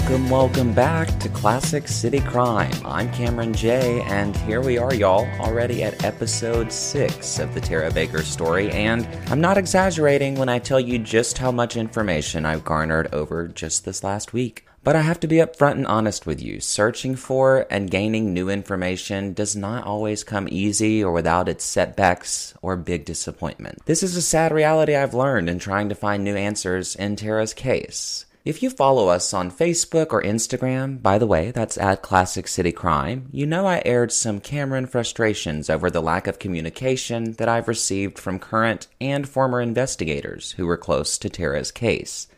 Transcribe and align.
Welcome, 0.00 0.30
welcome, 0.30 0.72
back 0.72 1.20
to 1.20 1.28
Classic 1.28 1.86
City 1.86 2.20
Crime. 2.20 2.72
I'm 2.86 3.12
Cameron 3.12 3.52
J, 3.52 4.00
and 4.06 4.34
here 4.38 4.62
we 4.62 4.78
are, 4.78 4.94
y'all, 4.94 5.28
already 5.38 5.84
at 5.84 6.04
episode 6.04 6.72
6 6.72 7.38
of 7.38 7.54
the 7.54 7.60
Tara 7.60 7.92
Baker 7.92 8.22
story. 8.22 8.70
And 8.72 9.06
I'm 9.26 9.42
not 9.42 9.58
exaggerating 9.58 10.36
when 10.36 10.48
I 10.48 10.58
tell 10.58 10.80
you 10.80 10.98
just 10.98 11.36
how 11.36 11.52
much 11.52 11.76
information 11.76 12.46
I've 12.46 12.64
garnered 12.64 13.12
over 13.14 13.46
just 13.46 13.84
this 13.84 14.02
last 14.02 14.32
week. 14.32 14.66
But 14.82 14.96
I 14.96 15.02
have 15.02 15.20
to 15.20 15.28
be 15.28 15.36
upfront 15.36 15.72
and 15.72 15.86
honest 15.86 16.26
with 16.26 16.42
you. 16.42 16.60
Searching 16.60 17.14
for 17.14 17.66
and 17.70 17.90
gaining 17.90 18.32
new 18.32 18.48
information 18.48 19.34
does 19.34 19.54
not 19.54 19.84
always 19.84 20.24
come 20.24 20.48
easy 20.50 21.04
or 21.04 21.12
without 21.12 21.48
its 21.48 21.62
setbacks 21.62 22.54
or 22.62 22.74
big 22.74 23.04
disappointment. 23.04 23.84
This 23.84 24.02
is 24.02 24.16
a 24.16 24.22
sad 24.22 24.50
reality 24.50 24.96
I've 24.96 25.14
learned 25.14 25.50
in 25.50 25.58
trying 25.58 25.90
to 25.90 25.94
find 25.94 26.24
new 26.24 26.36
answers 26.36 26.96
in 26.96 27.16
Tara's 27.16 27.52
case. 27.52 28.24
If 28.42 28.62
you 28.62 28.70
follow 28.70 29.08
us 29.08 29.34
on 29.34 29.50
Facebook 29.50 30.14
or 30.14 30.22
Instagram, 30.22 31.02
by 31.02 31.18
the 31.18 31.26
way, 31.26 31.50
that's 31.50 31.76
at 31.76 32.00
Classic 32.00 32.48
City 32.48 32.72
Crime, 32.72 33.28
you 33.30 33.44
know 33.44 33.66
I 33.66 33.82
aired 33.84 34.10
some 34.12 34.40
Cameron 34.40 34.86
frustrations 34.86 35.68
over 35.68 35.90
the 35.90 36.00
lack 36.00 36.26
of 36.26 36.38
communication 36.38 37.32
that 37.32 37.50
I've 37.50 37.68
received 37.68 38.18
from 38.18 38.38
current 38.38 38.86
and 38.98 39.28
former 39.28 39.60
investigators 39.60 40.52
who 40.52 40.64
were 40.64 40.78
close 40.78 41.18
to 41.18 41.28
Tara's 41.28 41.70
case. 41.70 42.28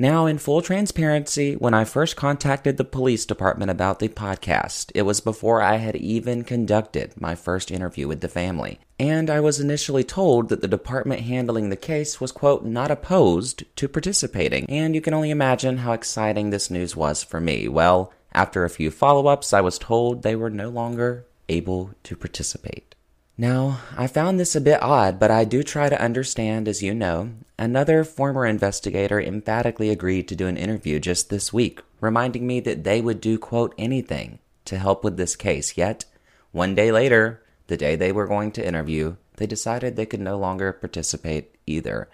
Now, 0.00 0.24
in 0.24 0.38
full 0.38 0.62
transparency, 0.62 1.56
when 1.56 1.74
I 1.74 1.84
first 1.84 2.16
contacted 2.16 2.78
the 2.78 2.84
police 2.84 3.26
department 3.26 3.70
about 3.70 3.98
the 3.98 4.08
podcast, 4.08 4.90
it 4.94 5.02
was 5.02 5.20
before 5.20 5.60
I 5.60 5.76
had 5.76 5.94
even 5.94 6.42
conducted 6.42 7.20
my 7.20 7.34
first 7.34 7.70
interview 7.70 8.08
with 8.08 8.22
the 8.22 8.28
family. 8.28 8.80
And 8.98 9.28
I 9.28 9.40
was 9.40 9.60
initially 9.60 10.02
told 10.02 10.48
that 10.48 10.62
the 10.62 10.68
department 10.68 11.20
handling 11.20 11.68
the 11.68 11.76
case 11.76 12.18
was, 12.18 12.32
quote, 12.32 12.64
not 12.64 12.90
opposed 12.90 13.64
to 13.76 13.88
participating. 13.88 14.64
And 14.70 14.94
you 14.94 15.02
can 15.02 15.12
only 15.12 15.28
imagine 15.28 15.76
how 15.76 15.92
exciting 15.92 16.48
this 16.48 16.70
news 16.70 16.96
was 16.96 17.22
for 17.22 17.38
me. 17.38 17.68
Well, 17.68 18.10
after 18.32 18.64
a 18.64 18.70
few 18.70 18.90
follow 18.90 19.26
ups, 19.26 19.52
I 19.52 19.60
was 19.60 19.78
told 19.78 20.22
they 20.22 20.34
were 20.34 20.48
no 20.48 20.70
longer 20.70 21.26
able 21.50 21.90
to 22.04 22.16
participate. 22.16 22.94
Now, 23.40 23.80
I 23.96 24.06
found 24.06 24.38
this 24.38 24.54
a 24.54 24.60
bit 24.60 24.82
odd, 24.82 25.18
but 25.18 25.30
I 25.30 25.46
do 25.46 25.62
try 25.62 25.88
to 25.88 25.98
understand, 25.98 26.68
as 26.68 26.82
you 26.82 26.92
know. 26.92 27.30
Another 27.58 28.04
former 28.04 28.44
investigator 28.44 29.18
emphatically 29.18 29.88
agreed 29.88 30.28
to 30.28 30.36
do 30.36 30.46
an 30.46 30.58
interview 30.58 31.00
just 31.00 31.30
this 31.30 31.50
week, 31.50 31.80
reminding 32.02 32.46
me 32.46 32.60
that 32.60 32.84
they 32.84 33.00
would 33.00 33.18
do, 33.18 33.38
quote, 33.38 33.74
anything 33.78 34.40
to 34.66 34.76
help 34.76 35.02
with 35.02 35.16
this 35.16 35.36
case. 35.36 35.78
Yet, 35.78 36.04
one 36.52 36.74
day 36.74 36.92
later, 36.92 37.42
the 37.68 37.78
day 37.78 37.96
they 37.96 38.12
were 38.12 38.26
going 38.26 38.52
to 38.52 38.66
interview, 38.66 39.16
they 39.38 39.46
decided 39.46 39.96
they 39.96 40.04
could 40.04 40.20
no 40.20 40.36
longer 40.36 40.74
participate 40.74 41.54
either. 41.66 42.10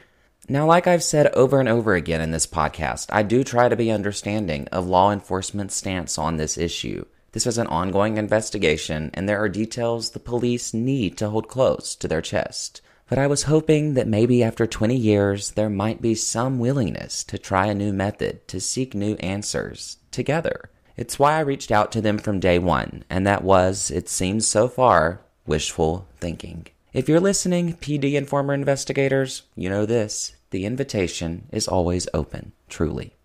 Now, 0.49 0.65
like 0.65 0.87
I've 0.87 1.03
said 1.03 1.35
over 1.35 1.59
and 1.59 1.69
over 1.69 1.97
again 1.97 2.21
in 2.21 2.31
this 2.31 2.47
podcast, 2.47 3.09
I 3.11 3.25
do 3.25 3.43
try 3.43 3.69
to 3.69 3.75
be 3.75 3.91
understanding 3.91 4.69
of 4.69 4.87
law 4.87 5.11
enforcement's 5.11 5.75
stance 5.75 6.19
on 6.19 6.37
this 6.37 6.57
issue. 6.57 7.05
This 7.33 7.47
is 7.47 7.59
an 7.59 7.67
ongoing 7.67 8.17
investigation, 8.17 9.11
and 9.15 9.29
there 9.29 9.43
are 9.43 9.49
details 9.49 10.11
the 10.11 10.21
police 10.21 10.73
need 10.73 11.17
to 11.19 11.31
hold 11.31 11.49
close 11.49 11.95
to 11.97 12.09
their 12.09 12.23
chest. 12.23 12.81
But 13.09 13.19
I 13.19 13.27
was 13.27 13.45
hoping 13.45 13.95
that 13.95 14.09
maybe 14.09 14.43
after 14.43 14.67
20 14.67 14.97
years, 14.97 15.53
there 15.53 15.71
might 15.71 16.03
be 16.03 16.15
some 16.15 16.59
willingness 16.59 17.23
to 17.25 17.39
try 17.39 17.67
a 17.67 17.75
new 17.75 17.93
method 17.93 18.49
to 18.49 18.61
seek 18.61 18.95
new 18.95 19.15
answers 19.17 19.99
together. 20.11 20.71
It's 20.97 21.19
why 21.19 21.37
I 21.37 21.41
reached 21.41 21.71
out 21.71 21.93
to 21.93 22.01
them 22.01 22.19
from 22.19 22.41
day 22.41 22.59
one, 22.59 23.05
and 23.11 23.27
that 23.27 23.45
was, 23.45 23.91
it 23.91 24.09
seems 24.09 24.47
so 24.47 24.67
far, 24.67 25.21
wishful 25.47 26.09
thinking. 26.19 26.67
If 26.93 27.09
you're 27.09 27.21
listening, 27.21 27.75
PD 27.75 28.17
and 28.17 28.27
former 28.27 28.55
investigators, 28.55 29.43
you 29.55 29.69
know 29.69 29.85
this 29.85 30.33
the 30.51 30.65
invitation 30.65 31.47
is 31.53 31.69
always 31.69 32.09
open, 32.15 32.53
truly. 32.69 33.16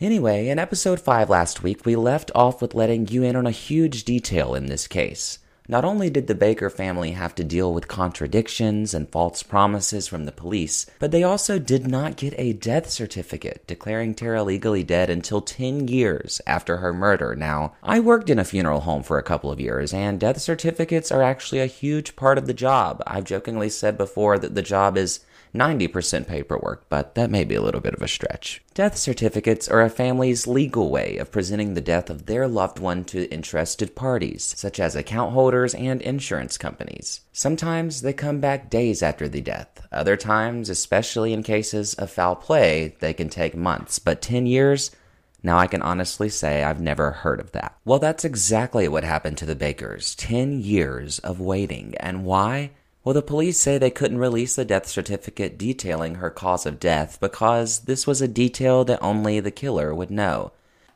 Anyway, 0.00 0.48
in 0.48 0.58
episode 0.58 1.00
5 1.00 1.30
last 1.30 1.62
week, 1.62 1.86
we 1.86 1.94
left 1.94 2.32
off 2.34 2.60
with 2.60 2.74
letting 2.74 3.06
you 3.06 3.22
in 3.22 3.36
on 3.36 3.46
a 3.46 3.52
huge 3.52 4.02
detail 4.02 4.52
in 4.52 4.66
this 4.66 4.88
case. 4.88 5.38
Not 5.68 5.84
only 5.84 6.10
did 6.10 6.26
the 6.26 6.34
Baker 6.34 6.68
family 6.68 7.12
have 7.12 7.32
to 7.36 7.44
deal 7.44 7.72
with 7.72 7.86
contradictions 7.86 8.92
and 8.92 9.08
false 9.08 9.44
promises 9.44 10.08
from 10.08 10.24
the 10.24 10.32
police, 10.32 10.84
but 10.98 11.12
they 11.12 11.22
also 11.22 11.60
did 11.60 11.86
not 11.86 12.16
get 12.16 12.34
a 12.36 12.54
death 12.54 12.90
certificate 12.90 13.64
declaring 13.68 14.14
Tara 14.14 14.42
legally 14.42 14.82
dead 14.82 15.10
until 15.10 15.40
10 15.40 15.86
years 15.86 16.40
after 16.44 16.78
her 16.78 16.92
murder. 16.92 17.36
Now, 17.36 17.74
I 17.80 18.00
worked 18.00 18.28
in 18.28 18.40
a 18.40 18.44
funeral 18.44 18.80
home 18.80 19.04
for 19.04 19.16
a 19.16 19.22
couple 19.22 19.52
of 19.52 19.60
years, 19.60 19.94
and 19.94 20.18
death 20.18 20.40
certificates 20.40 21.12
are 21.12 21.22
actually 21.22 21.60
a 21.60 21.66
huge 21.66 22.16
part 22.16 22.36
of 22.36 22.48
the 22.48 22.52
job. 22.52 23.00
I've 23.06 23.24
jokingly 23.24 23.68
said 23.68 23.96
before 23.96 24.40
that 24.40 24.56
the 24.56 24.60
job 24.60 24.98
is 24.98 25.20
90% 25.54 26.26
paperwork, 26.26 26.88
but 26.88 27.14
that 27.14 27.30
may 27.30 27.44
be 27.44 27.54
a 27.54 27.62
little 27.62 27.80
bit 27.80 27.94
of 27.94 28.02
a 28.02 28.08
stretch. 28.08 28.60
Death 28.74 28.96
certificates 28.96 29.68
are 29.68 29.82
a 29.82 29.88
family's 29.88 30.46
legal 30.46 30.90
way 30.90 31.16
of 31.16 31.30
presenting 31.30 31.74
the 31.74 31.80
death 31.80 32.10
of 32.10 32.26
their 32.26 32.48
loved 32.48 32.80
one 32.80 33.04
to 33.04 33.30
interested 33.30 33.94
parties, 33.94 34.54
such 34.56 34.80
as 34.80 34.96
account 34.96 35.32
holders 35.32 35.74
and 35.74 36.02
insurance 36.02 36.58
companies. 36.58 37.20
Sometimes 37.32 38.02
they 38.02 38.12
come 38.12 38.40
back 38.40 38.68
days 38.68 39.02
after 39.02 39.28
the 39.28 39.40
death. 39.40 39.86
Other 39.92 40.16
times, 40.16 40.68
especially 40.68 41.32
in 41.32 41.44
cases 41.44 41.94
of 41.94 42.10
foul 42.10 42.34
play, 42.34 42.96
they 42.98 43.12
can 43.12 43.28
take 43.28 43.56
months, 43.56 44.00
but 44.00 44.20
10 44.20 44.46
years? 44.46 44.90
Now 45.44 45.58
I 45.58 45.66
can 45.66 45.82
honestly 45.82 46.30
say 46.30 46.64
I've 46.64 46.80
never 46.80 47.10
heard 47.10 47.38
of 47.38 47.52
that. 47.52 47.76
Well, 47.84 47.98
that's 47.98 48.24
exactly 48.24 48.88
what 48.88 49.04
happened 49.04 49.36
to 49.38 49.46
the 49.46 49.54
Bakers. 49.54 50.14
10 50.14 50.62
years 50.62 51.18
of 51.18 51.38
waiting. 51.38 51.94
And 52.00 52.24
why? 52.24 52.70
Well, 53.04 53.12
the 53.12 53.20
police 53.20 53.60
say 53.60 53.76
they 53.76 53.90
couldn't 53.90 54.16
release 54.16 54.56
the 54.56 54.64
death 54.64 54.86
certificate 54.86 55.58
detailing 55.58 56.16
her 56.16 56.30
cause 56.30 56.64
of 56.64 56.80
death 56.80 57.20
because 57.20 57.80
this 57.80 58.06
was 58.06 58.22
a 58.22 58.28
detail 58.28 58.82
that 58.86 59.02
only 59.02 59.40
the 59.40 59.50
killer 59.50 59.94
would 59.94 60.10
know. 60.10 60.52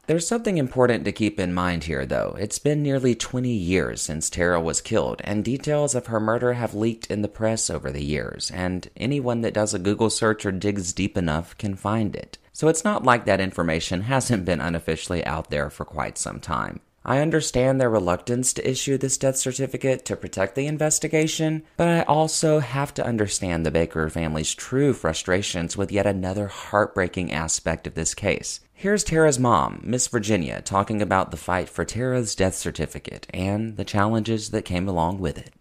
There's 0.06 0.26
something 0.26 0.56
important 0.56 1.04
to 1.04 1.12
keep 1.12 1.38
in 1.38 1.52
mind 1.52 1.84
here, 1.84 2.06
though. 2.06 2.34
It's 2.40 2.58
been 2.58 2.82
nearly 2.82 3.14
20 3.14 3.50
years 3.50 4.00
since 4.00 4.30
Tara 4.30 4.58
was 4.58 4.80
killed, 4.80 5.20
and 5.22 5.44
details 5.44 5.94
of 5.94 6.06
her 6.06 6.18
murder 6.18 6.54
have 6.54 6.72
leaked 6.72 7.10
in 7.10 7.20
the 7.20 7.28
press 7.28 7.68
over 7.68 7.90
the 7.90 8.02
years, 8.02 8.50
and 8.52 8.88
anyone 8.96 9.42
that 9.42 9.52
does 9.52 9.74
a 9.74 9.78
Google 9.78 10.08
search 10.08 10.46
or 10.46 10.50
digs 10.50 10.94
deep 10.94 11.18
enough 11.18 11.58
can 11.58 11.74
find 11.74 12.16
it. 12.16 12.38
So 12.54 12.68
it's 12.68 12.84
not 12.84 13.04
like 13.04 13.26
that 13.26 13.38
information 13.38 14.00
hasn't 14.14 14.46
been 14.46 14.62
unofficially 14.62 15.22
out 15.26 15.50
there 15.50 15.68
for 15.68 15.84
quite 15.84 16.16
some 16.16 16.40
time. 16.40 16.80
I 17.08 17.20
understand 17.20 17.80
their 17.80 17.88
reluctance 17.88 18.52
to 18.52 18.70
issue 18.70 18.98
this 18.98 19.16
death 19.16 19.38
certificate 19.38 20.04
to 20.04 20.14
protect 20.14 20.54
the 20.54 20.66
investigation, 20.66 21.62
but 21.78 21.88
I 21.88 22.02
also 22.02 22.58
have 22.58 22.92
to 22.94 23.06
understand 23.06 23.64
the 23.64 23.70
Baker 23.70 24.10
family's 24.10 24.54
true 24.54 24.92
frustrations 24.92 25.74
with 25.74 25.90
yet 25.90 26.06
another 26.06 26.48
heartbreaking 26.48 27.32
aspect 27.32 27.86
of 27.86 27.94
this 27.94 28.12
case. 28.12 28.60
Here's 28.74 29.04
Tara's 29.04 29.38
mom, 29.38 29.80
Miss 29.82 30.06
Virginia, 30.06 30.60
talking 30.60 31.00
about 31.00 31.30
the 31.30 31.38
fight 31.38 31.70
for 31.70 31.86
Tara's 31.86 32.34
death 32.34 32.56
certificate 32.56 33.26
and 33.32 33.78
the 33.78 33.86
challenges 33.86 34.50
that 34.50 34.66
came 34.66 34.86
along 34.86 35.18
with 35.18 35.38
it. 35.38 35.54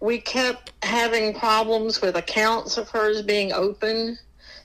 We 0.00 0.20
kept 0.20 0.72
having 0.82 1.32
problems 1.32 2.02
with 2.02 2.16
accounts 2.16 2.76
of 2.76 2.90
hers 2.90 3.22
being 3.22 3.50
open 3.50 4.18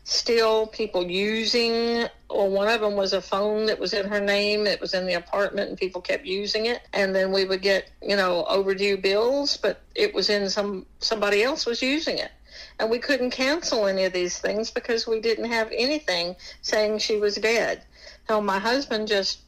still 0.04 0.68
people 0.68 1.10
using 1.10 2.08
or 2.28 2.50
one 2.50 2.68
of 2.68 2.82
them 2.82 2.96
was 2.96 3.14
a 3.14 3.22
phone 3.22 3.68
that 3.68 3.80
was 3.80 3.94
in 3.94 4.08
her 4.08 4.20
name 4.20 4.66
it 4.66 4.82
was 4.82 4.94
in 4.94 5.06
the 5.06 5.14
apartment 5.14 5.70
and 5.70 5.78
people 5.78 6.02
kept 6.02 6.26
using 6.26 6.66
it. 6.66 6.82
And 6.94 7.16
then 7.16 7.32
we 7.32 7.46
would 7.46 7.62
get 7.62 7.90
you 8.02 8.16
know 8.16 8.46
overdue 8.46 8.98
bills 8.98 9.58
but 9.58 9.82
it 9.96 10.14
was 10.14 10.30
in 10.30 10.50
some 10.50 10.86
somebody 11.00 11.44
else 11.44 11.66
was 11.66 11.82
using 11.82 12.18
it. 12.18 12.32
And 12.80 12.90
we 12.90 13.00
couldn't 13.00 13.32
cancel 13.32 13.86
any 13.86 14.06
of 14.06 14.14
these 14.14 14.40
things 14.40 14.72
because 14.72 15.08
we 15.08 15.20
didn't 15.20 15.52
have 15.52 15.72
anything 15.72 16.36
saying 16.62 17.00
she 17.00 17.18
was 17.18 17.36
dead. 17.36 17.84
So 18.28 18.42
my 18.42 18.60
husband 18.60 19.08
just 19.08 19.40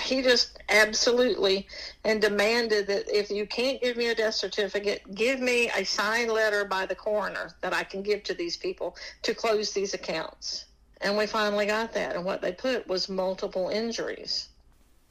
he 0.00 0.22
just 0.22 0.58
absolutely 0.68 1.66
and 2.04 2.20
demanded 2.20 2.86
that 2.86 3.08
if 3.14 3.30
you 3.30 3.46
can't 3.46 3.80
give 3.80 3.96
me 3.96 4.08
a 4.08 4.14
death 4.14 4.34
certificate, 4.34 5.02
give 5.14 5.40
me 5.40 5.70
a 5.76 5.84
signed 5.84 6.30
letter 6.30 6.64
by 6.64 6.86
the 6.86 6.94
coroner 6.94 7.54
that 7.60 7.74
I 7.74 7.84
can 7.84 8.02
give 8.02 8.22
to 8.24 8.34
these 8.34 8.56
people 8.56 8.96
to 9.22 9.34
close 9.34 9.72
these 9.72 9.94
accounts. 9.94 10.66
And 11.00 11.16
we 11.16 11.26
finally 11.26 11.66
got 11.66 11.92
that. 11.94 12.16
And 12.16 12.24
what 12.24 12.40
they 12.40 12.52
put 12.52 12.86
was 12.86 13.08
multiple 13.08 13.68
injuries. 13.68 14.48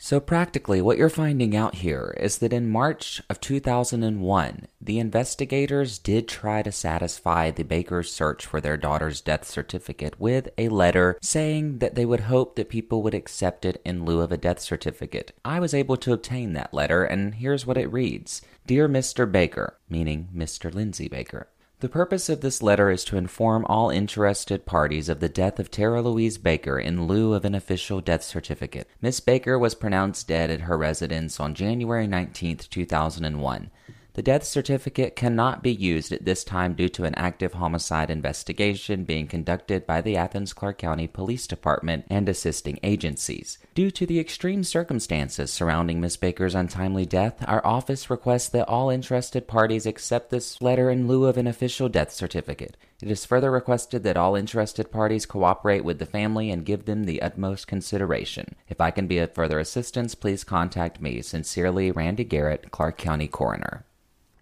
So, 0.03 0.19
practically, 0.19 0.81
what 0.81 0.98
you're 0.98 1.09
finding 1.09 1.56
out 1.56 1.75
here 1.75 2.15
is 2.19 2.39
that 2.39 2.51
in 2.51 2.71
March 2.71 3.21
of 3.30 3.39
2001, 3.39 4.68
the 4.81 4.98
investigators 4.98 6.00
did 6.00 6.27
try 6.27 6.63
to 6.63 6.71
satisfy 6.71 7.51
the 7.51 7.62
Baker's 7.62 8.12
search 8.12 8.44
for 8.44 8.59
their 8.59 8.77
daughter's 8.77 9.21
death 9.21 9.48
certificate 9.48 10.19
with 10.19 10.50
a 10.57 10.69
letter 10.69 11.19
saying 11.21 11.77
that 11.77 11.94
they 11.94 12.03
would 12.03 12.21
hope 12.21 12.56
that 12.56 12.68
people 12.68 13.03
would 13.03 13.13
accept 13.13 13.63
it 13.63 13.80
in 13.86 14.03
lieu 14.03 14.21
of 14.21 14.31
a 14.31 14.38
death 14.38 14.59
certificate. 14.59 15.33
I 15.45 15.59
was 15.59 15.75
able 15.75 15.98
to 15.98 16.13
obtain 16.13 16.53
that 16.53 16.74
letter, 16.74 17.03
and 17.03 17.36
here's 17.36 17.68
what 17.68 17.77
it 17.77 17.94
reads 17.94 18.42
Dear 18.65 18.89
Mr. 18.89 19.31
Baker, 19.31 19.77
meaning 19.88 20.30
Mr. 20.36 20.74
Lindsay 20.74 21.09
Baker. 21.09 21.48
The 21.81 21.89
purpose 21.89 22.30
of 22.30 22.42
this 22.42 22.62
letter 22.62 22.92
is 22.92 23.04
to 23.06 23.18
inform 23.18 23.66
all 23.66 23.89
interested 23.89 24.68
parties 24.68 25.10
of 25.10 25.19
the 25.19 25.28
death 25.28 25.60
of 25.60 25.72
Tara 25.72 26.04
Louise 26.04 26.38
Baker 26.38 26.80
in 26.80 27.07
lieu 27.07 27.33
of 27.33 27.44
an 27.44 27.56
official 27.56 28.01
death 28.01 28.22
certificate. 28.22 28.88
Miss 29.01 29.19
Baker 29.19 29.57
was 29.57 29.74
pronounced 29.74 30.28
dead 30.28 30.51
at 30.51 30.62
her 30.62 30.78
residence 30.78 31.39
on 31.39 31.56
January 31.56 32.06
19, 32.06 32.57
2001. 32.69 33.72
The 34.13 34.22
death 34.22 34.44
certificate 34.44 35.16
cannot 35.16 35.63
be 35.63 35.72
used 35.72 36.12
at 36.12 36.25
this 36.25 36.44
time 36.44 36.74
due 36.74 36.90
to 36.90 37.06
an 37.06 37.16
active 37.16 37.54
homicide 37.54 38.10
investigation 38.10 39.06
being 39.06 39.25
conducted 39.25 39.88
by 39.88 40.02
the 40.02 40.18
Athens 40.18 40.52
Clarke 40.52 40.80
County 40.80 41.08
Police 41.08 41.48
Department 41.48 42.08
and 42.10 42.28
assisting 42.28 42.78
agencies. 42.84 43.58
Due 43.74 43.90
to 43.92 44.06
the 44.06 44.19
extreme 44.19 44.66
circumstances 44.66 45.50
surrounding 45.50 46.02
Miss 46.02 46.18
Baker's 46.18 46.56
untimely 46.56 47.06
death, 47.06 47.42
our 47.48 47.66
office 47.66 48.10
requests 48.10 48.50
that 48.50 48.68
all 48.68 48.90
interested 48.90 49.48
parties 49.48 49.86
accept 49.86 50.30
this 50.30 50.62
letter 50.62 50.90
in 50.90 51.08
lieu 51.08 51.25
of 51.25 51.38
an 51.38 51.48
official 51.48 51.88
death 51.88 52.12
certificate. 52.12 52.75
It 53.02 53.10
is 53.10 53.25
further 53.25 53.50
requested 53.50 54.04
that 54.04 54.18
all 54.18 54.36
interested 54.36 54.92
parties 54.92 55.25
cooperate 55.25 55.86
with 55.86 56.00
the 56.00 56.06
family 56.06 56.52
and 56.52 56.66
give 56.66 56.84
them 56.84 57.06
the 57.06 57.22
utmost 57.22 57.66
consideration. 57.66 58.56
If 58.68 58.81
I 58.81 58.92
can 58.92 59.08
be 59.08 59.19
of 59.19 59.34
further 59.34 59.58
assistance, 59.58 60.16
please 60.16 60.44
contact 60.44 61.00
me. 61.00 61.22
Sincerely, 61.22 61.92
Randy 61.92 62.25
Garrett, 62.25 62.72
Clarke 62.72 62.98
County 62.98 63.30
Coroner. 63.30 63.86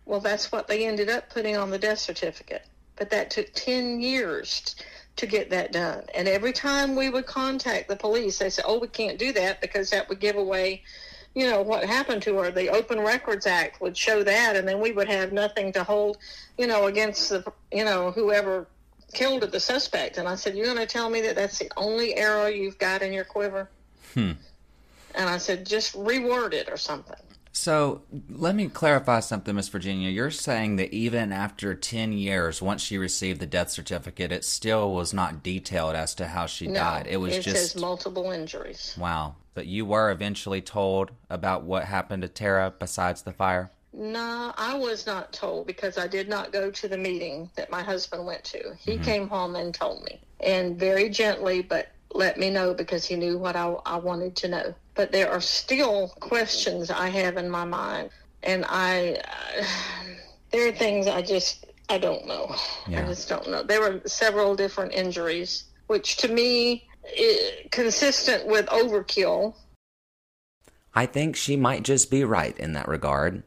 Well, 0.10 0.20
that's 0.20 0.52
what 0.52 0.68
they 0.68 0.88
ended 0.88 1.08
up 1.08 1.30
putting 1.30 1.56
on 1.56 1.70
the 1.70 1.78
death 1.78 2.00
certificate. 2.00 2.66
But 2.96 3.12
that 3.12 3.30
took 3.30 3.54
10 3.54 4.02
years 4.02 4.76
to 5.18 5.28
get 5.28 5.52
that 5.52 5.72
done. 5.72 6.04
And 6.16 6.28
every 6.28 6.52
time 6.52 6.96
we 6.96 7.12
would 7.12 7.28
contact 7.28 7.88
the 7.88 7.96
police, 7.96 8.40
they 8.40 8.50
said, 8.50 8.66
oh, 8.68 8.80
we 8.80 8.88
can't 8.88 9.20
do 9.20 9.32
that 9.34 9.62
because 9.62 9.92
that 9.92 10.10
would 10.10 10.20
give 10.20 10.36
away, 10.36 10.82
you 11.36 11.48
know, 11.48 11.62
what 11.62 11.86
happened 11.86 12.24
to 12.24 12.40
her. 12.40 12.50
The 12.50 12.70
Open 12.70 13.00
Records 13.00 13.46
Act 13.46 13.82
would 13.82 13.96
show 13.96 14.24
that, 14.24 14.56
and 14.56 14.68
then 14.68 14.80
we 14.80 14.92
would 14.92 15.08
have 15.08 15.32
nothing 15.32 15.72
to 15.74 15.84
hold, 15.84 16.18
you 16.58 16.66
know, 16.66 16.88
against 16.88 17.30
the, 17.30 17.44
you 17.72 17.86
know, 17.86 18.10
whoever 18.10 18.66
killed 19.14 19.44
the 19.44 19.60
suspect. 19.60 20.18
And 20.18 20.28
I 20.28 20.34
said, 20.34 20.56
you're 20.56 20.66
going 20.66 20.78
to 20.78 20.88
tell 20.88 21.12
me 21.12 21.22
that 21.22 21.36
that's 21.36 21.60
the 21.60 21.72
only 21.78 22.16
arrow 22.16 22.48
you've 22.48 22.80
got 22.80 23.04
in 23.04 23.14
your 23.14 23.26
quiver? 23.26 23.70
Hmm. 24.16 24.32
And 25.14 25.30
I 25.30 25.38
said, 25.38 25.68
just 25.68 25.94
reword 25.94 26.54
it 26.54 26.68
or 26.68 26.78
something. 26.78 27.16
So 27.52 28.04
let 28.30 28.56
me 28.56 28.70
clarify 28.70 29.20
something, 29.22 29.56
Miss 29.56 29.70
Virginia. 29.70 30.10
You're 30.10 30.32
saying 30.32 30.76
that 30.78 30.94
even 30.94 31.32
after 31.32 31.74
10 31.76 32.14
years, 32.14 32.62
once 32.62 32.82
she 32.82 32.98
received 32.98 33.40
the 33.40 33.46
death 33.46 33.70
certificate, 33.70 34.32
it 34.32 34.46
still 34.46 34.94
was 34.94 35.14
not 35.14 35.44
detailed 35.44 35.96
as 35.96 36.14
to 36.16 36.28
how 36.28 36.46
she 36.46 36.68
no, 36.68 36.76
died. 36.76 37.08
It 37.10 37.18
was 37.18 37.36
it 37.36 37.42
just. 37.42 37.74
says 37.74 37.82
multiple 37.82 38.32
injuries. 38.32 38.96
Wow. 38.98 39.36
But 39.56 39.66
you 39.66 39.86
were 39.86 40.12
eventually 40.12 40.62
told 40.62 41.12
about 41.30 41.64
what 41.64 41.86
happened 41.86 42.22
to 42.22 42.28
Tara 42.28 42.72
besides 42.78 43.24
the 43.24 43.34
fire? 43.34 43.72
No, 43.92 44.54
I 44.56 44.78
was 44.78 45.08
not 45.08 45.34
told 45.34 45.66
because 45.66 45.98
I 45.98 46.08
did 46.08 46.30
not 46.30 46.52
go 46.52 46.70
to 46.70 46.88
the 46.88 46.98
meeting 46.98 47.50
that 47.56 47.72
my 47.72 47.82
husband 47.82 48.26
went 48.26 48.44
to. 48.46 48.76
He 48.78 48.94
mm-hmm. 48.94 49.04
came 49.04 49.28
home 49.28 49.56
and 49.56 49.74
told 49.74 50.04
me, 50.04 50.22
and 50.40 50.80
very 50.80 51.10
gently, 51.10 51.64
but 51.64 51.90
let 52.14 52.38
me 52.38 52.50
know 52.50 52.74
because 52.74 53.06
he 53.06 53.16
knew 53.16 53.38
what 53.38 53.56
I, 53.56 53.74
I 53.86 53.98
wanted 53.98 54.36
to 54.38 54.48
know. 54.48 54.76
But 55.00 55.14
there 55.14 55.32
are 55.32 55.40
still 55.40 56.10
questions 56.20 56.92
I 56.92 57.08
have 57.08 57.38
in 57.38 57.50
my 57.50 57.64
mind, 57.64 58.10
and 58.44 58.66
I 58.68 59.22
uh, 59.58 59.64
there 60.52 60.68
are 60.68 60.74
things 60.74 61.08
I 61.08 61.22
just 61.22 61.68
I 61.88 61.98
don't 61.98 62.28
know. 62.28 62.54
Yeah. 62.86 63.04
I 63.04 63.06
just 63.06 63.30
don't 63.30 63.50
know. 63.50 63.64
There 63.64 63.80
were 63.80 64.02
several 64.06 64.58
different 64.58 64.92
injuries, 64.92 65.64
which 65.88 66.18
to 66.18 66.28
me 66.28 66.86
is 67.18 67.50
consistent 67.72 68.46
with 68.46 68.66
overkill. 68.66 69.54
I 70.94 71.06
think 71.06 71.38
she 71.38 71.56
might 71.56 71.84
just 71.84 72.12
be 72.12 72.26
right 72.26 72.58
in 72.60 72.74
that 72.74 72.90
regard. 72.90 73.44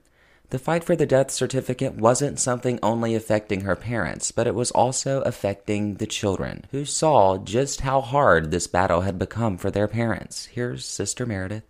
The 0.53 0.59
fight 0.59 0.85
for 0.85 0.95
the 0.95 1.07
death 1.07 1.31
certificate 1.31 1.95
wasn't 1.95 2.39
something 2.39 2.79
only 2.83 3.15
affecting 3.15 3.63
her 3.63 3.75
parents, 3.75 4.33
but 4.33 4.47
it 4.47 4.55
was 4.55 4.71
also 4.71 5.23
affecting 5.23 5.95
the 5.95 6.07
children, 6.07 6.67
who 6.73 6.85
saw 6.85 7.39
just 7.39 7.81
how 7.81 8.03
hard 8.03 8.51
this 8.51 8.67
battle 8.67 9.01
had 9.01 9.19
become 9.19 9.57
for 9.57 9.71
their 9.71 9.89
parents. 9.89 10.45
Here's 10.45 10.85
Sister 10.85 11.25
Meredith. 11.25 11.63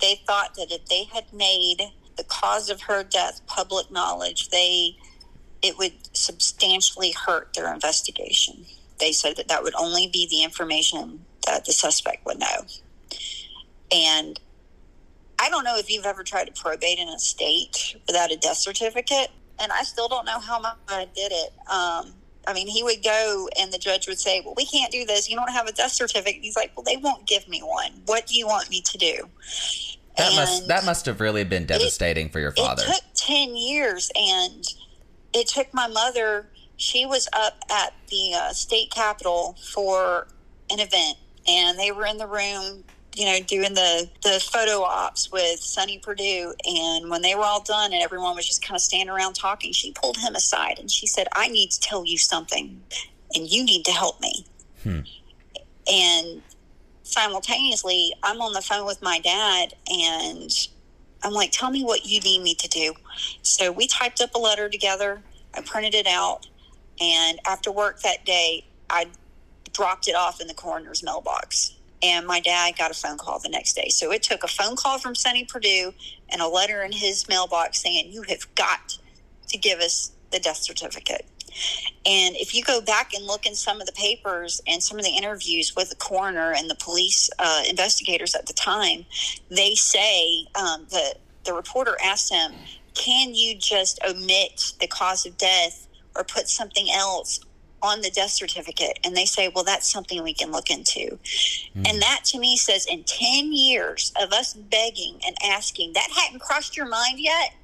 They 0.00 0.22
thought 0.26 0.54
that 0.54 0.72
if 0.72 0.86
they 0.86 1.04
had 1.04 1.30
made 1.34 1.82
the 2.16 2.24
cause 2.24 2.70
of 2.70 2.80
her 2.80 3.04
death 3.04 3.42
public 3.46 3.90
knowledge, 3.90 4.48
they 4.48 4.96
it 5.60 5.76
would 5.76 5.92
substantially 6.16 7.12
hurt 7.12 7.52
their 7.52 7.70
investigation. 7.74 8.64
They 9.00 9.12
said 9.12 9.36
that 9.36 9.48
that 9.48 9.62
would 9.62 9.74
only 9.74 10.08
be 10.08 10.26
the 10.30 10.44
information 10.44 11.26
that 11.44 11.66
the 11.66 11.72
suspect 11.72 12.24
would 12.24 12.38
know. 12.38 12.64
And 13.92 14.40
I 15.38 15.48
don't 15.50 15.64
know 15.64 15.76
if 15.76 15.90
you've 15.90 16.06
ever 16.06 16.22
tried 16.24 16.52
to 16.52 16.60
probate 16.60 16.98
an 16.98 17.08
estate 17.08 17.96
without 18.06 18.32
a 18.32 18.36
death 18.36 18.56
certificate, 18.56 19.30
and 19.60 19.72
I 19.72 19.82
still 19.82 20.08
don't 20.08 20.24
know 20.24 20.40
how 20.40 20.60
my 20.60 20.74
dad 20.88 21.10
did 21.14 21.32
it. 21.32 21.52
Um, 21.70 22.14
I 22.46 22.54
mean, 22.54 22.66
he 22.66 22.82
would 22.82 23.04
go 23.04 23.48
and 23.60 23.72
the 23.72 23.78
judge 23.78 24.08
would 24.08 24.18
say, 24.18 24.40
Well, 24.44 24.54
we 24.56 24.66
can't 24.66 24.90
do 24.90 25.04
this. 25.04 25.28
You 25.28 25.36
don't 25.36 25.50
have 25.50 25.66
a 25.66 25.72
death 25.72 25.92
certificate. 25.92 26.40
He's 26.42 26.56
like, 26.56 26.72
Well, 26.76 26.84
they 26.84 26.96
won't 26.96 27.26
give 27.26 27.46
me 27.48 27.60
one. 27.60 28.02
What 28.06 28.26
do 28.26 28.36
you 28.36 28.46
want 28.46 28.70
me 28.70 28.80
to 28.80 28.98
do? 28.98 29.28
That 30.16 30.28
and 30.28 30.36
must 30.36 30.68
that 30.68 30.84
must 30.84 31.06
have 31.06 31.20
really 31.20 31.44
been 31.44 31.66
devastating 31.66 32.26
it, 32.26 32.32
for 32.32 32.40
your 32.40 32.52
father. 32.52 32.82
It 32.82 32.86
took 32.86 33.04
ten 33.14 33.54
years, 33.54 34.10
and 34.16 34.64
it 35.32 35.46
took 35.46 35.72
my 35.72 35.86
mother. 35.86 36.48
She 36.76 37.06
was 37.06 37.28
up 37.32 37.54
at 37.70 37.92
the 38.08 38.34
uh, 38.34 38.52
state 38.52 38.90
capitol 38.90 39.56
for 39.72 40.26
an 40.70 40.80
event, 40.80 41.18
and 41.46 41.78
they 41.78 41.92
were 41.92 42.06
in 42.06 42.16
the 42.18 42.26
room 42.26 42.84
you 43.18 43.24
know, 43.24 43.40
doing 43.40 43.74
the, 43.74 44.08
the 44.22 44.38
photo 44.52 44.82
ops 44.82 45.32
with 45.32 45.58
Sonny 45.58 45.98
Perdue. 45.98 46.54
And 46.64 47.10
when 47.10 47.20
they 47.20 47.34
were 47.34 47.42
all 47.42 47.64
done 47.64 47.92
and 47.92 48.00
everyone 48.00 48.36
was 48.36 48.46
just 48.46 48.64
kind 48.64 48.76
of 48.76 48.80
standing 48.80 49.08
around 49.08 49.32
talking, 49.32 49.72
she 49.72 49.90
pulled 49.90 50.16
him 50.16 50.36
aside 50.36 50.78
and 50.78 50.88
she 50.88 51.08
said, 51.08 51.26
I 51.34 51.48
need 51.48 51.72
to 51.72 51.80
tell 51.80 52.04
you 52.04 52.16
something 52.16 52.80
and 53.34 53.50
you 53.50 53.64
need 53.64 53.84
to 53.86 53.90
help 53.90 54.20
me. 54.20 54.46
Hmm. 54.84 55.00
And 55.92 56.42
simultaneously, 57.02 58.12
I'm 58.22 58.40
on 58.40 58.52
the 58.52 58.60
phone 58.60 58.86
with 58.86 59.02
my 59.02 59.18
dad 59.18 59.74
and 59.88 60.68
I'm 61.24 61.32
like, 61.32 61.50
tell 61.50 61.72
me 61.72 61.82
what 61.82 62.06
you 62.06 62.20
need 62.20 62.42
me 62.42 62.54
to 62.54 62.68
do. 62.68 62.94
So 63.42 63.72
we 63.72 63.88
typed 63.88 64.20
up 64.20 64.36
a 64.36 64.38
letter 64.38 64.68
together. 64.68 65.20
I 65.54 65.62
printed 65.62 65.94
it 65.96 66.06
out. 66.06 66.46
And 67.00 67.40
after 67.48 67.72
work 67.72 68.00
that 68.02 68.24
day, 68.24 68.64
I 68.88 69.06
dropped 69.72 70.06
it 70.06 70.14
off 70.14 70.40
in 70.40 70.46
the 70.46 70.54
coroner's 70.54 71.02
mailbox 71.02 71.74
and 72.02 72.26
my 72.26 72.40
dad 72.40 72.76
got 72.78 72.90
a 72.90 72.94
phone 72.94 73.18
call 73.18 73.38
the 73.38 73.48
next 73.48 73.74
day. 73.74 73.88
So 73.88 74.12
it 74.12 74.22
took 74.22 74.44
a 74.44 74.48
phone 74.48 74.76
call 74.76 74.98
from 74.98 75.14
Sonny 75.14 75.44
Perdue 75.44 75.92
and 76.28 76.40
a 76.40 76.48
letter 76.48 76.82
in 76.82 76.92
his 76.92 77.28
mailbox 77.28 77.82
saying, 77.82 78.12
You 78.12 78.22
have 78.22 78.52
got 78.54 78.98
to 79.48 79.58
give 79.58 79.80
us 79.80 80.12
the 80.30 80.38
death 80.38 80.58
certificate. 80.58 81.26
And 82.06 82.36
if 82.36 82.54
you 82.54 82.62
go 82.62 82.80
back 82.80 83.14
and 83.14 83.26
look 83.26 83.46
in 83.46 83.54
some 83.54 83.80
of 83.80 83.86
the 83.86 83.92
papers 83.92 84.60
and 84.66 84.82
some 84.82 84.98
of 84.98 85.04
the 85.04 85.16
interviews 85.16 85.74
with 85.74 85.90
the 85.90 85.96
coroner 85.96 86.52
and 86.52 86.70
the 86.70 86.76
police 86.76 87.30
uh, 87.38 87.62
investigators 87.68 88.34
at 88.34 88.46
the 88.46 88.52
time, 88.52 89.04
they 89.50 89.74
say 89.74 90.46
um, 90.54 90.86
that 90.90 91.14
the 91.44 91.52
reporter 91.52 91.96
asked 92.04 92.30
them, 92.30 92.52
Can 92.94 93.34
you 93.34 93.56
just 93.56 93.98
omit 94.06 94.72
the 94.80 94.86
cause 94.86 95.26
of 95.26 95.36
death 95.36 95.88
or 96.14 96.24
put 96.24 96.48
something 96.48 96.88
else 96.92 97.40
on 97.82 98.00
the 98.00 98.10
death 98.10 98.30
certificate 98.30 98.98
and 99.04 99.16
they 99.16 99.24
say 99.24 99.50
well 99.54 99.64
that's 99.64 99.90
something 99.90 100.22
we 100.22 100.34
can 100.34 100.50
look 100.50 100.70
into. 100.70 100.98
Mm-hmm. 100.98 101.82
and 101.86 102.02
that 102.02 102.20
to 102.26 102.38
me 102.38 102.56
says 102.56 102.86
in 102.86 103.04
10 103.04 103.52
years 103.52 104.12
of 104.20 104.32
us 104.32 104.54
begging 104.54 105.20
and 105.26 105.36
asking 105.44 105.92
that 105.92 106.08
hadn't 106.14 106.40
crossed 106.40 106.76
your 106.76 106.88
mind 106.88 107.18
yet? 107.18 107.54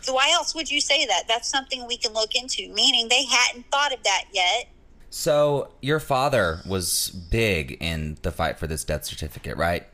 So 0.00 0.14
why 0.14 0.30
else 0.32 0.54
would 0.54 0.70
you 0.70 0.80
say 0.80 1.06
that? 1.06 1.24
That's 1.28 1.48
something 1.48 1.86
we 1.86 1.96
can 1.96 2.12
look 2.12 2.34
into. 2.34 2.72
Meaning 2.72 3.08
they 3.08 3.24
hadn't 3.24 3.66
thought 3.70 3.92
of 3.92 4.02
that 4.04 4.24
yet. 4.32 4.68
So 5.10 5.72
your 5.82 6.00
father 6.00 6.60
was 6.66 7.10
big 7.10 7.76
in 7.80 8.16
the 8.22 8.30
fight 8.32 8.58
for 8.58 8.66
this 8.66 8.84
death 8.84 9.04
certificate 9.04 9.56
right? 9.56 9.86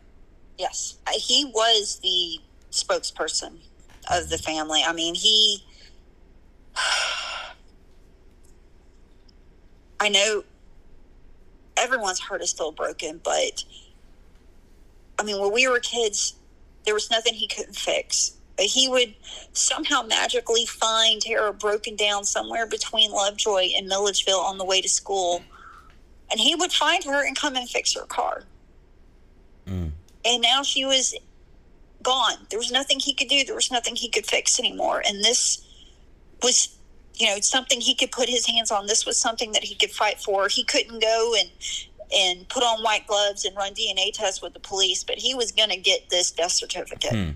Yes. 0.59 0.99
He 1.13 1.47
was 1.47 1.99
the 2.03 2.41
spokesperson 2.71 3.57
of 4.11 4.29
the 4.29 4.39
family. 4.39 4.83
I 4.87 4.93
mean 4.93 5.15
he 5.15 5.63
I 10.01 10.09
know 10.09 10.45
everyone's 11.77 12.21
heart 12.21 12.43
is 12.43 12.51
still 12.51 12.73
broken, 12.73 13.21
but 13.23 13.65
I 15.19 15.23
mean, 15.23 15.41
when 15.41 15.53
we 15.53 15.67
were 15.69 15.81
kids, 15.81 16.35
there 16.85 16.95
was 16.95 17.11
nothing 17.11 17.35
he 17.35 17.49
couldn't 17.49 17.77
fix. 17.77 18.33
But 18.57 18.67
he 18.67 18.89
would 18.89 19.15
somehow 19.53 20.03
magically 20.03 20.65
find 20.65 21.21
Tara 21.21 21.53
broken 21.53 21.95
down 21.95 22.25
somewhere 22.25 22.67
between 22.67 23.11
Lovejoy 23.11 23.69
and 23.77 23.87
Milledgeville 23.87 24.41
on 24.41 24.57
the 24.57 24.65
way 24.65 24.81
to 24.81 24.89
school. 24.89 25.43
And 26.31 26.41
he 26.41 26.55
would 26.55 26.73
find 26.73 27.05
her 27.05 27.27
and 27.27 27.39
come 27.39 27.55
and 27.57 27.69
fix 27.69 27.95
her 27.95 28.07
car. 28.07 28.45
Mm. 29.67 29.91
And 30.25 30.43
now 30.43 30.63
she 30.63 30.87
was 30.87 31.15
gone. 32.03 32.47
There 32.49 32.59
was 32.59 32.73
nothing 32.73 32.99
he 32.99 33.13
could 33.13 33.29
do. 33.29 33.45
There 33.45 33.55
was 33.55 33.71
nothing 33.71 33.95
he 33.95 34.09
could 34.09 34.27
fix 34.27 34.59
anymore. 34.59 35.03
And 35.07 35.23
this 35.23 35.63
was 36.43 36.77
you 37.17 37.27
know 37.27 37.41
something 37.41 37.81
he 37.81 37.95
could 37.95 38.13
put 38.13 38.29
his 38.29 38.47
hands 38.47 38.71
on. 38.71 38.87
This 38.87 39.07
was 39.07 39.19
something 39.19 39.53
that 39.53 39.65
he 39.65 39.75
could 39.75 39.91
fight 39.91 40.21
for. 40.21 40.49
He 40.49 40.65
couldn't 40.65 41.01
go 41.01 41.35
and 41.39 41.51
and 42.15 42.49
put 42.49 42.63
on 42.63 42.83
white 42.83 43.07
gloves 43.07 43.45
and 43.45 43.57
run 43.57 43.75
DNA 43.75 44.13
tests 44.13 44.41
with 44.41 44.55
the 44.55 44.61
police, 44.61 45.03
but 45.03 45.19
he 45.19 45.35
was 45.35 45.51
going 45.53 45.71
to 45.71 45.77
get 45.77 46.09
this 46.09 46.31
death 46.31 46.53
certificate. 46.53 47.11
Hmm. 47.11 47.31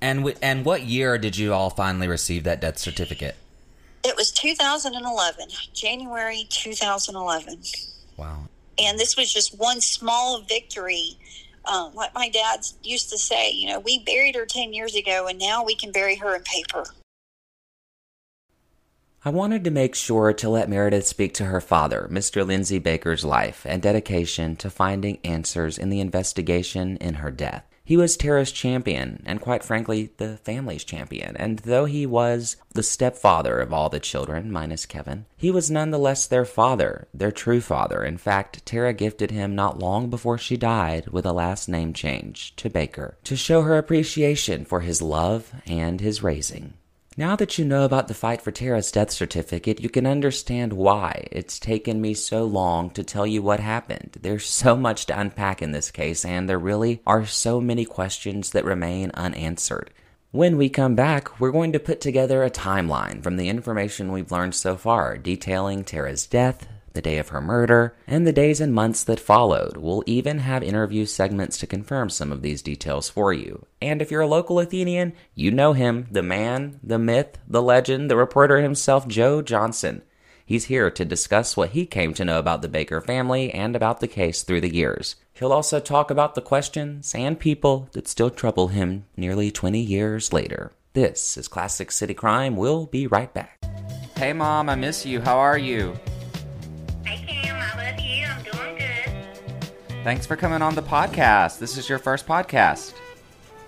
And 0.00 0.20
w- 0.20 0.36
and 0.42 0.64
what 0.64 0.82
year 0.82 1.18
did 1.18 1.36
you 1.36 1.52
all 1.52 1.70
finally 1.70 2.08
receive 2.08 2.44
that 2.44 2.60
death 2.60 2.78
certificate? 2.78 3.36
It 4.04 4.16
was 4.16 4.32
2011, 4.32 5.48
January 5.72 6.46
2011. 6.50 7.62
Wow. 8.16 8.48
And 8.78 8.98
this 8.98 9.16
was 9.16 9.32
just 9.32 9.56
one 9.58 9.80
small 9.80 10.40
victory. 10.40 11.16
Um, 11.66 11.94
like 11.94 12.12
my 12.14 12.28
dad 12.28 12.66
used 12.82 13.10
to 13.10 13.18
say, 13.18 13.52
you 13.52 13.68
know, 13.68 13.78
we 13.78 14.02
buried 14.04 14.34
her 14.34 14.44
10 14.44 14.72
years 14.72 14.96
ago 14.96 15.28
and 15.28 15.38
now 15.38 15.62
we 15.62 15.76
can 15.76 15.92
bury 15.92 16.16
her 16.16 16.34
in 16.34 16.42
paper. 16.42 16.84
I 19.24 19.30
wanted 19.30 19.62
to 19.62 19.70
make 19.70 19.94
sure 19.94 20.32
to 20.32 20.48
let 20.48 20.68
Meredith 20.68 21.06
speak 21.06 21.32
to 21.34 21.44
her 21.44 21.60
father, 21.60 22.08
Mr. 22.10 22.44
Lindsay 22.44 22.80
Baker's 22.80 23.24
life 23.24 23.64
and 23.64 23.80
dedication 23.80 24.56
to 24.56 24.68
finding 24.68 25.18
answers 25.22 25.78
in 25.78 25.90
the 25.90 26.00
investigation 26.00 26.96
in 26.96 27.14
her 27.14 27.30
death. 27.30 27.64
He 27.84 27.96
was 27.96 28.16
Tara's 28.16 28.50
champion, 28.50 29.22
and 29.24 29.40
quite 29.40 29.62
frankly, 29.62 30.10
the 30.16 30.38
family's 30.38 30.82
champion. 30.82 31.36
And 31.36 31.60
though 31.60 31.84
he 31.84 32.04
was 32.04 32.56
the 32.74 32.82
stepfather 32.82 33.60
of 33.60 33.72
all 33.72 33.88
the 33.88 34.00
children, 34.00 34.50
minus 34.50 34.86
Kevin, 34.86 35.26
he 35.36 35.52
was 35.52 35.70
nonetheless 35.70 36.26
their 36.26 36.44
father, 36.44 37.06
their 37.14 37.30
true 37.30 37.60
father. 37.60 38.02
In 38.02 38.18
fact, 38.18 38.66
Tara 38.66 38.92
gifted 38.92 39.30
him 39.30 39.54
not 39.54 39.78
long 39.78 40.10
before 40.10 40.38
she 40.38 40.56
died 40.56 41.06
with 41.08 41.26
a 41.26 41.32
last 41.32 41.68
name 41.68 41.92
change 41.92 42.56
to 42.56 42.68
Baker 42.68 43.18
to 43.22 43.36
show 43.36 43.62
her 43.62 43.78
appreciation 43.78 44.64
for 44.64 44.80
his 44.80 45.00
love 45.00 45.52
and 45.64 46.00
his 46.00 46.24
raising. 46.24 46.74
Now 47.14 47.36
that 47.36 47.58
you 47.58 47.66
know 47.66 47.84
about 47.84 48.08
the 48.08 48.14
fight 48.14 48.40
for 48.40 48.50
Tara's 48.50 48.90
death 48.90 49.10
certificate, 49.10 49.82
you 49.82 49.90
can 49.90 50.06
understand 50.06 50.72
why 50.72 51.26
it's 51.30 51.58
taken 51.58 52.00
me 52.00 52.14
so 52.14 52.44
long 52.44 52.88
to 52.90 53.04
tell 53.04 53.26
you 53.26 53.42
what 53.42 53.60
happened. 53.60 54.16
There's 54.22 54.46
so 54.46 54.76
much 54.76 55.04
to 55.06 55.20
unpack 55.20 55.60
in 55.60 55.72
this 55.72 55.90
case, 55.90 56.24
and 56.24 56.48
there 56.48 56.58
really 56.58 57.02
are 57.06 57.26
so 57.26 57.60
many 57.60 57.84
questions 57.84 58.52
that 58.52 58.64
remain 58.64 59.10
unanswered. 59.12 59.90
When 60.30 60.56
we 60.56 60.70
come 60.70 60.94
back, 60.94 61.38
we're 61.38 61.52
going 61.52 61.72
to 61.72 61.78
put 61.78 62.00
together 62.00 62.42
a 62.42 62.50
timeline 62.50 63.22
from 63.22 63.36
the 63.36 63.50
information 63.50 64.10
we've 64.10 64.32
learned 64.32 64.54
so 64.54 64.78
far, 64.78 65.18
detailing 65.18 65.84
Tara's 65.84 66.26
death, 66.26 66.66
the 66.94 67.02
day 67.02 67.18
of 67.18 67.30
her 67.30 67.40
murder, 67.40 67.94
and 68.06 68.26
the 68.26 68.32
days 68.32 68.60
and 68.60 68.74
months 68.74 69.04
that 69.04 69.20
followed. 69.20 69.76
We'll 69.76 70.02
even 70.06 70.38
have 70.38 70.62
interview 70.62 71.06
segments 71.06 71.58
to 71.58 71.66
confirm 71.66 72.10
some 72.10 72.32
of 72.32 72.42
these 72.42 72.62
details 72.62 73.08
for 73.08 73.32
you. 73.32 73.66
And 73.80 74.02
if 74.02 74.10
you're 74.10 74.20
a 74.20 74.26
local 74.26 74.60
Athenian, 74.60 75.12
you 75.34 75.50
know 75.50 75.72
him 75.72 76.06
the 76.10 76.22
man, 76.22 76.80
the 76.82 76.98
myth, 76.98 77.38
the 77.48 77.62
legend, 77.62 78.10
the 78.10 78.16
reporter 78.16 78.60
himself, 78.60 79.08
Joe 79.08 79.42
Johnson. 79.42 80.02
He's 80.44 80.66
here 80.66 80.90
to 80.90 81.04
discuss 81.04 81.56
what 81.56 81.70
he 81.70 81.86
came 81.86 82.14
to 82.14 82.24
know 82.24 82.38
about 82.38 82.62
the 82.62 82.68
Baker 82.68 83.00
family 83.00 83.52
and 83.52 83.74
about 83.74 84.00
the 84.00 84.08
case 84.08 84.42
through 84.42 84.60
the 84.60 84.74
years. 84.74 85.16
He'll 85.34 85.52
also 85.52 85.80
talk 85.80 86.10
about 86.10 86.34
the 86.34 86.42
questions 86.42 87.14
and 87.14 87.38
people 87.38 87.88
that 87.92 88.08
still 88.08 88.30
trouble 88.30 88.68
him 88.68 89.06
nearly 89.16 89.50
20 89.50 89.80
years 89.80 90.32
later. 90.32 90.72
This 90.92 91.38
is 91.38 91.48
Classic 91.48 91.90
City 91.90 92.12
Crime. 92.12 92.56
We'll 92.56 92.84
be 92.86 93.06
right 93.06 93.32
back. 93.32 93.64
Hey, 94.16 94.34
Mom, 94.34 94.68
I 94.68 94.74
miss 94.74 95.06
you. 95.06 95.20
How 95.20 95.38
are 95.38 95.56
you? 95.56 95.98
Thanks 100.04 100.26
for 100.26 100.34
coming 100.34 100.62
on 100.62 100.74
the 100.74 100.82
podcast. 100.82 101.60
This 101.60 101.78
is 101.78 101.88
your 101.88 102.00
first 102.00 102.26
podcast. 102.26 102.94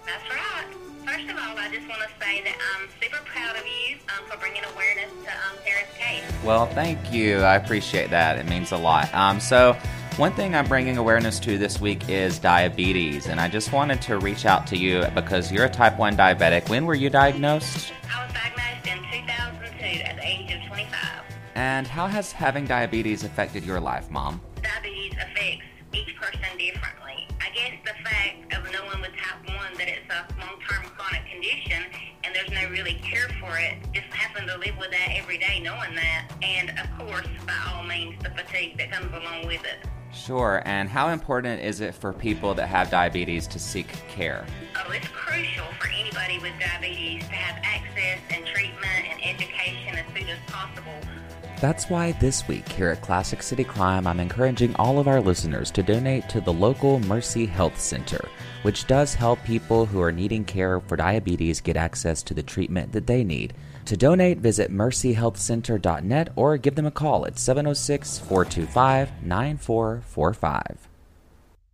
That's 0.04 0.28
right. 0.28 0.66
First 1.06 1.30
of 1.30 1.36
all, 1.36 1.56
I 1.56 1.70
just 1.72 1.86
want 1.88 2.00
to 2.02 2.08
say 2.24 2.42
that 2.42 2.56
I'm 2.74 2.88
super 3.00 3.22
proud 3.24 3.54
of 3.54 3.62
you 3.64 3.96
um, 4.08 4.28
for 4.28 4.36
bringing 4.38 4.64
awareness 4.74 5.12
to 5.24 5.30
um, 5.30 5.56
Tara's 5.64 5.88
case. 5.96 6.24
Well, 6.44 6.66
thank 6.66 7.12
you. 7.12 7.38
I 7.38 7.54
appreciate 7.54 8.10
that. 8.10 8.36
It 8.36 8.46
means 8.46 8.72
a 8.72 8.76
lot. 8.76 9.14
Um, 9.14 9.38
so, 9.38 9.74
one 10.16 10.32
thing 10.32 10.56
I'm 10.56 10.66
bringing 10.66 10.96
awareness 10.96 11.38
to 11.40 11.56
this 11.56 11.80
week 11.80 12.08
is 12.08 12.40
diabetes, 12.40 13.26
and 13.26 13.40
I 13.40 13.46
just 13.48 13.72
wanted 13.72 14.02
to 14.02 14.18
reach 14.18 14.44
out 14.44 14.66
to 14.68 14.76
you 14.76 15.04
because 15.14 15.52
you're 15.52 15.66
a 15.66 15.70
type 15.70 15.98
1 15.98 16.16
diabetic. 16.16 16.68
When 16.68 16.84
were 16.84 16.94
you 16.94 17.10
diagnosed? 17.10 17.92
I 18.12 18.24
was 18.24 18.34
diagnosed 18.34 18.88
in 18.88 19.20
2002 19.20 20.02
at 20.02 20.16
the 20.16 20.26
age 20.26 20.52
of 20.52 20.66
25. 20.66 20.98
And 21.54 21.86
how 21.86 22.08
has 22.08 22.32
having 22.32 22.64
diabetes 22.64 23.22
affected 23.22 23.64
your 23.64 23.78
life, 23.78 24.10
Mom? 24.10 24.40
Diabetes 24.62 25.12
affects 25.12 25.64
each 25.94 26.14
person 26.16 26.58
differently. 26.58 27.26
I 27.40 27.50
guess 27.54 27.74
the 27.84 27.94
fact 28.02 28.52
of 28.54 28.64
knowing 28.72 29.00
with 29.00 29.12
type 29.16 29.46
1 29.46 29.78
that 29.78 29.88
it's 29.88 30.10
a 30.10 30.26
long-term 30.40 30.90
chronic 30.96 31.22
condition 31.30 31.84
and 32.24 32.34
there's 32.34 32.50
no 32.50 32.68
really 32.70 32.94
cure 32.94 33.28
for 33.40 33.56
it, 33.58 33.76
just 33.92 34.06
having 34.10 34.48
to 34.48 34.56
live 34.58 34.76
with 34.78 34.90
that 34.90 35.10
every 35.14 35.38
day 35.38 35.60
knowing 35.60 35.94
that. 35.94 36.32
And 36.42 36.70
of 36.70 36.88
course, 36.98 37.28
by 37.46 37.54
all 37.72 37.84
means, 37.84 38.22
the 38.22 38.30
fatigue 38.30 38.76
that 38.78 38.90
comes 38.90 39.12
along 39.14 39.46
with 39.46 39.64
it. 39.64 39.86
Sure. 40.12 40.62
And 40.64 40.88
how 40.88 41.08
important 41.08 41.60
is 41.60 41.80
it 41.80 41.94
for 41.94 42.12
people 42.12 42.54
that 42.54 42.66
have 42.68 42.90
diabetes 42.90 43.46
to 43.48 43.58
seek 43.58 43.88
care? 44.08 44.46
Oh, 44.76 44.90
it's 44.90 45.08
crucial 45.08 45.66
for 45.78 45.88
anybody 45.88 46.38
with 46.38 46.52
diabetes 46.58 47.26
to 47.26 47.34
have 47.34 47.60
access 47.62 48.20
and 48.30 48.46
treatment 48.46 49.04
and 49.10 49.20
education 49.22 49.96
as 49.96 50.06
soon 50.14 50.28
as 50.28 50.38
possible. 50.46 50.98
That's 51.64 51.88
why 51.88 52.12
this 52.12 52.46
week 52.46 52.68
here 52.68 52.90
at 52.90 53.00
Classic 53.00 53.42
City 53.42 53.64
Crime, 53.64 54.06
I'm 54.06 54.20
encouraging 54.20 54.76
all 54.76 54.98
of 54.98 55.08
our 55.08 55.22
listeners 55.22 55.70
to 55.70 55.82
donate 55.82 56.28
to 56.28 56.42
the 56.42 56.52
local 56.52 57.00
Mercy 57.00 57.46
Health 57.46 57.80
Center, 57.80 58.28
which 58.64 58.86
does 58.86 59.14
help 59.14 59.42
people 59.44 59.86
who 59.86 60.02
are 60.02 60.12
needing 60.12 60.44
care 60.44 60.78
for 60.78 60.94
diabetes 60.94 61.62
get 61.62 61.78
access 61.78 62.22
to 62.24 62.34
the 62.34 62.42
treatment 62.42 62.92
that 62.92 63.06
they 63.06 63.24
need. 63.24 63.54
To 63.86 63.96
donate, 63.96 64.40
visit 64.40 64.70
mercyhealthcenter.net 64.70 66.32
or 66.36 66.58
give 66.58 66.74
them 66.74 66.84
a 66.84 66.90
call 66.90 67.24
at 67.24 67.38
706 67.38 68.18
425 68.18 69.22
9445. 69.22 70.93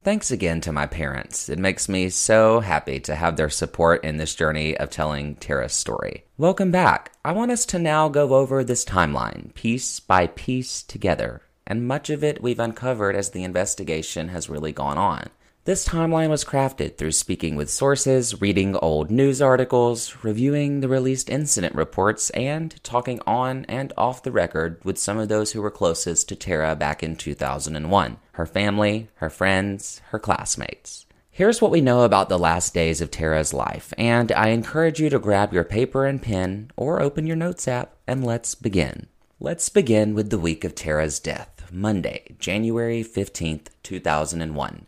Thanks 0.02 0.30
again 0.30 0.62
to 0.62 0.72
my 0.72 0.86
parents. 0.86 1.50
It 1.50 1.58
makes 1.58 1.86
me 1.86 2.08
so 2.08 2.60
happy 2.60 3.00
to 3.00 3.14
have 3.14 3.36
their 3.36 3.50
support 3.50 4.02
in 4.02 4.16
this 4.16 4.34
journey 4.34 4.74
of 4.74 4.88
telling 4.88 5.34
Tara's 5.34 5.74
story. 5.74 6.24
Welcome 6.38 6.70
back. 6.70 7.12
I 7.22 7.32
want 7.32 7.50
us 7.50 7.66
to 7.66 7.78
now 7.78 8.08
go 8.08 8.32
over 8.32 8.64
this 8.64 8.82
timeline, 8.82 9.52
piece 9.52 10.00
by 10.00 10.28
piece 10.28 10.82
together, 10.82 11.42
and 11.66 11.86
much 11.86 12.08
of 12.08 12.24
it 12.24 12.42
we've 12.42 12.58
uncovered 12.58 13.14
as 13.14 13.30
the 13.30 13.44
investigation 13.44 14.28
has 14.28 14.48
really 14.48 14.72
gone 14.72 14.96
on. 14.96 15.28
This 15.64 15.86
timeline 15.86 16.30
was 16.30 16.42
crafted 16.42 16.96
through 16.96 17.12
speaking 17.12 17.54
with 17.54 17.68
sources, 17.68 18.40
reading 18.40 18.76
old 18.76 19.10
news 19.10 19.42
articles, 19.42 20.24
reviewing 20.24 20.80
the 20.80 20.88
released 20.88 21.28
incident 21.28 21.74
reports, 21.74 22.30
and 22.30 22.82
talking 22.82 23.20
on 23.26 23.66
and 23.66 23.92
off 23.98 24.22
the 24.22 24.32
record 24.32 24.80
with 24.84 24.96
some 24.96 25.18
of 25.18 25.28
those 25.28 25.52
who 25.52 25.60
were 25.60 25.70
closest 25.70 26.30
to 26.30 26.34
Tara 26.34 26.74
back 26.74 27.02
in 27.02 27.14
2001 27.14 28.16
her 28.32 28.46
family, 28.46 29.10
her 29.16 29.28
friends, 29.28 30.00
her 30.08 30.18
classmates. 30.18 31.04
Here's 31.30 31.60
what 31.60 31.70
we 31.70 31.82
know 31.82 32.04
about 32.04 32.30
the 32.30 32.38
last 32.38 32.72
days 32.72 33.02
of 33.02 33.10
Tara's 33.10 33.52
life, 33.52 33.92
and 33.98 34.32
I 34.32 34.48
encourage 34.48 34.98
you 34.98 35.10
to 35.10 35.18
grab 35.18 35.52
your 35.52 35.64
paper 35.64 36.06
and 36.06 36.22
pen 36.22 36.70
or 36.74 37.02
open 37.02 37.26
your 37.26 37.36
notes 37.36 37.68
app 37.68 37.96
and 38.06 38.24
let's 38.24 38.54
begin. 38.54 39.08
Let's 39.38 39.68
begin 39.68 40.14
with 40.14 40.30
the 40.30 40.38
week 40.38 40.64
of 40.64 40.74
Tara's 40.74 41.20
death, 41.20 41.70
Monday, 41.70 42.34
January 42.38 43.04
15th, 43.04 43.66
2001. 43.82 44.86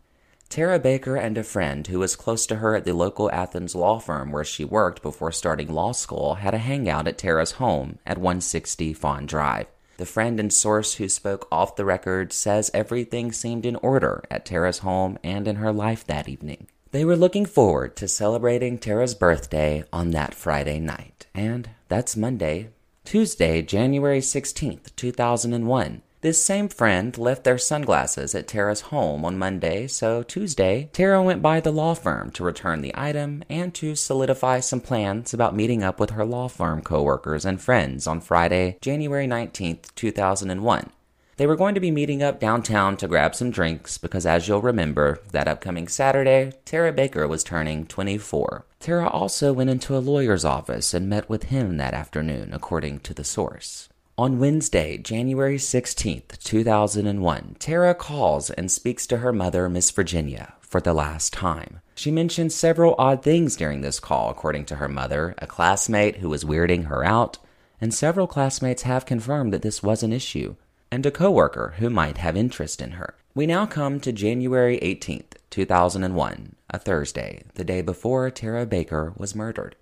Tara 0.53 0.79
Baker 0.79 1.17
and 1.17 1.39
a 1.39 1.45
friend 1.45 1.87
who 1.87 1.99
was 1.99 2.15
close 2.15 2.45
to 2.45 2.57
her 2.57 2.77
at 2.77 2.85
the 2.85 2.93
local 2.93 3.31
Athens 3.31 3.75
law 3.75 3.99
firm 3.99 4.31
where 4.31 4.45
she 4.45 4.67
worked 4.67 5.01
before 5.01 5.33
starting 5.33 5.73
law 5.73 5.93
school 5.93 6.35
had 6.35 6.53
a 6.53 6.59
hangout 6.59 7.09
at 7.09 7.17
Tara's 7.17 7.53
home 7.53 7.99
at 8.05 8.19
160 8.19 8.93
Fawn 8.93 9.25
Drive. 9.25 9.67
The 9.97 10.05
friend 10.05 10.39
and 10.39 10.53
source 10.53 10.97
who 10.97 11.09
spoke 11.09 11.49
off 11.51 11.77
the 11.77 11.87
record 11.87 12.35
says 12.35 12.71
everything 12.75 13.33
seemed 13.33 13.65
in 13.65 13.77
order 13.77 14.25
at 14.31 14.45
Tara's 14.45 14.81
home 14.81 15.19
and 15.25 15.49
in 15.49 15.57
her 15.57 15.73
life 15.73 16.07
that 16.07 16.29
evening. 16.29 16.67
They 16.91 17.07
were 17.07 17.17
looking 17.17 17.47
forward 17.47 17.97
to 17.97 18.07
celebrating 18.07 18.77
Tara's 18.77 19.15
birthday 19.15 19.85
on 19.91 20.11
that 20.11 20.35
Friday 20.35 20.81
night, 20.81 21.29
and 21.35 21.71
that's 21.89 22.15
Monday. 22.15 22.69
Tuesday, 23.07 23.63
January 23.63 24.21
16th, 24.21 24.95
2001. 24.97 26.03
This 26.23 26.41
same 26.41 26.69
friend 26.69 27.19
left 27.19 27.43
their 27.43 27.59
sunglasses 27.59 28.33
at 28.33 28.47
Tara's 28.47 28.93
home 28.93 29.25
on 29.25 29.37
Monday, 29.37 29.89
so 29.89 30.23
Tuesday, 30.23 30.89
Tara 30.93 31.21
went 31.21 31.43
by 31.43 31.59
the 31.59 31.73
law 31.73 31.95
firm 31.95 32.31
to 32.31 32.45
return 32.45 32.81
the 32.81 32.95
item 32.95 33.43
and 33.51 33.75
to 33.75 33.97
solidify 33.97 34.61
some 34.61 34.81
plans 34.81 35.35
about 35.35 35.57
meeting 35.57 35.83
up 35.83 35.99
with 35.99 36.11
her 36.11 36.25
law 36.25 36.47
firm 36.47 36.81
coworkers 36.81 37.45
and 37.45 37.61
friends 37.61 38.07
on 38.07 38.21
Friday, 38.21 38.79
January 38.81 39.27
19th, 39.27 39.93
2001. 39.97 40.91
They 41.39 41.47
were 41.49 41.57
going 41.57 41.75
to 41.75 41.81
be 41.81 41.91
meeting 41.91 42.23
up 42.23 42.39
downtown 42.39 42.97
to 42.99 43.09
grab 43.09 43.35
some 43.35 43.51
drinks 43.51 43.99
because, 43.99 44.25
as 44.25 44.47
you'll 44.47 44.63
remember, 44.63 45.19
that 45.33 45.49
upcoming 45.49 45.89
Saturday, 45.89 46.53
Tara 46.65 46.93
Baker 46.93 47.27
was 47.27 47.43
turning 47.43 47.85
24. 47.85 48.65
Tara 48.79 49.09
also 49.09 49.53
went 49.53 49.71
into 49.71 49.97
a 49.97 49.99
lawyer's 49.99 50.45
office 50.45 50.95
and 50.95 51.09
met 51.09 51.29
with 51.29 51.45
him 51.45 51.79
that 51.79 51.95
afternoon, 51.95 52.51
according 52.53 53.01
to 53.01 53.13
the 53.13 53.25
source. 53.25 53.89
On 54.19 54.39
Wednesday, 54.39 54.99
January 54.99 55.57
16th, 55.57 56.39
2001, 56.45 57.57
Tara 57.59 57.95
calls 57.95 58.51
and 58.51 58.71
speaks 58.71 59.07
to 59.07 59.17
her 59.17 59.33
mother, 59.33 59.71
Miss 59.71 59.91
Virginia, 59.91 60.53
for 60.61 60.83
the 60.83 60.93
last 60.93 61.33
time. 61.33 61.81
She 61.95 62.11
mentions 62.11 62.55
several 62.55 62.95
odd 62.99 63.23
things 63.23 63.57
during 63.57 63.81
this 63.81 63.99
call, 63.99 64.29
according 64.29 64.67
to 64.67 64.77
her 64.77 64.89
mother, 64.89 65.35
a 65.39 65.47
classmate 65.47 66.17
who 66.17 66.29
was 66.29 66.45
weirding 66.45 66.89
her 66.89 67.03
out, 67.03 67.39
and 67.81 67.95
several 67.95 68.27
classmates 68.27 68.83
have 68.83 69.07
confirmed 69.07 69.51
that 69.55 69.63
this 69.63 69.83
was 69.83 70.03
an 70.03 70.13
issue, 70.13 70.57
and 70.91 71.07
a 71.07 71.11
coworker 71.11 71.77
who 71.79 71.89
might 71.89 72.19
have 72.19 72.37
interest 72.37 72.83
in 72.83 72.93
her. 72.93 73.15
We 73.35 73.47
now 73.47 73.65
come 73.65 73.99
to 74.01 74.13
January 74.13 74.79
18th, 74.81 75.39
2001, 75.49 76.57
a 76.69 76.79
Thursday, 76.79 77.45
the 77.55 77.65
day 77.65 77.81
before 77.81 78.29
Tara 78.31 78.67
Baker 78.67 79.15
was 79.17 79.35
murdered. 79.35 79.75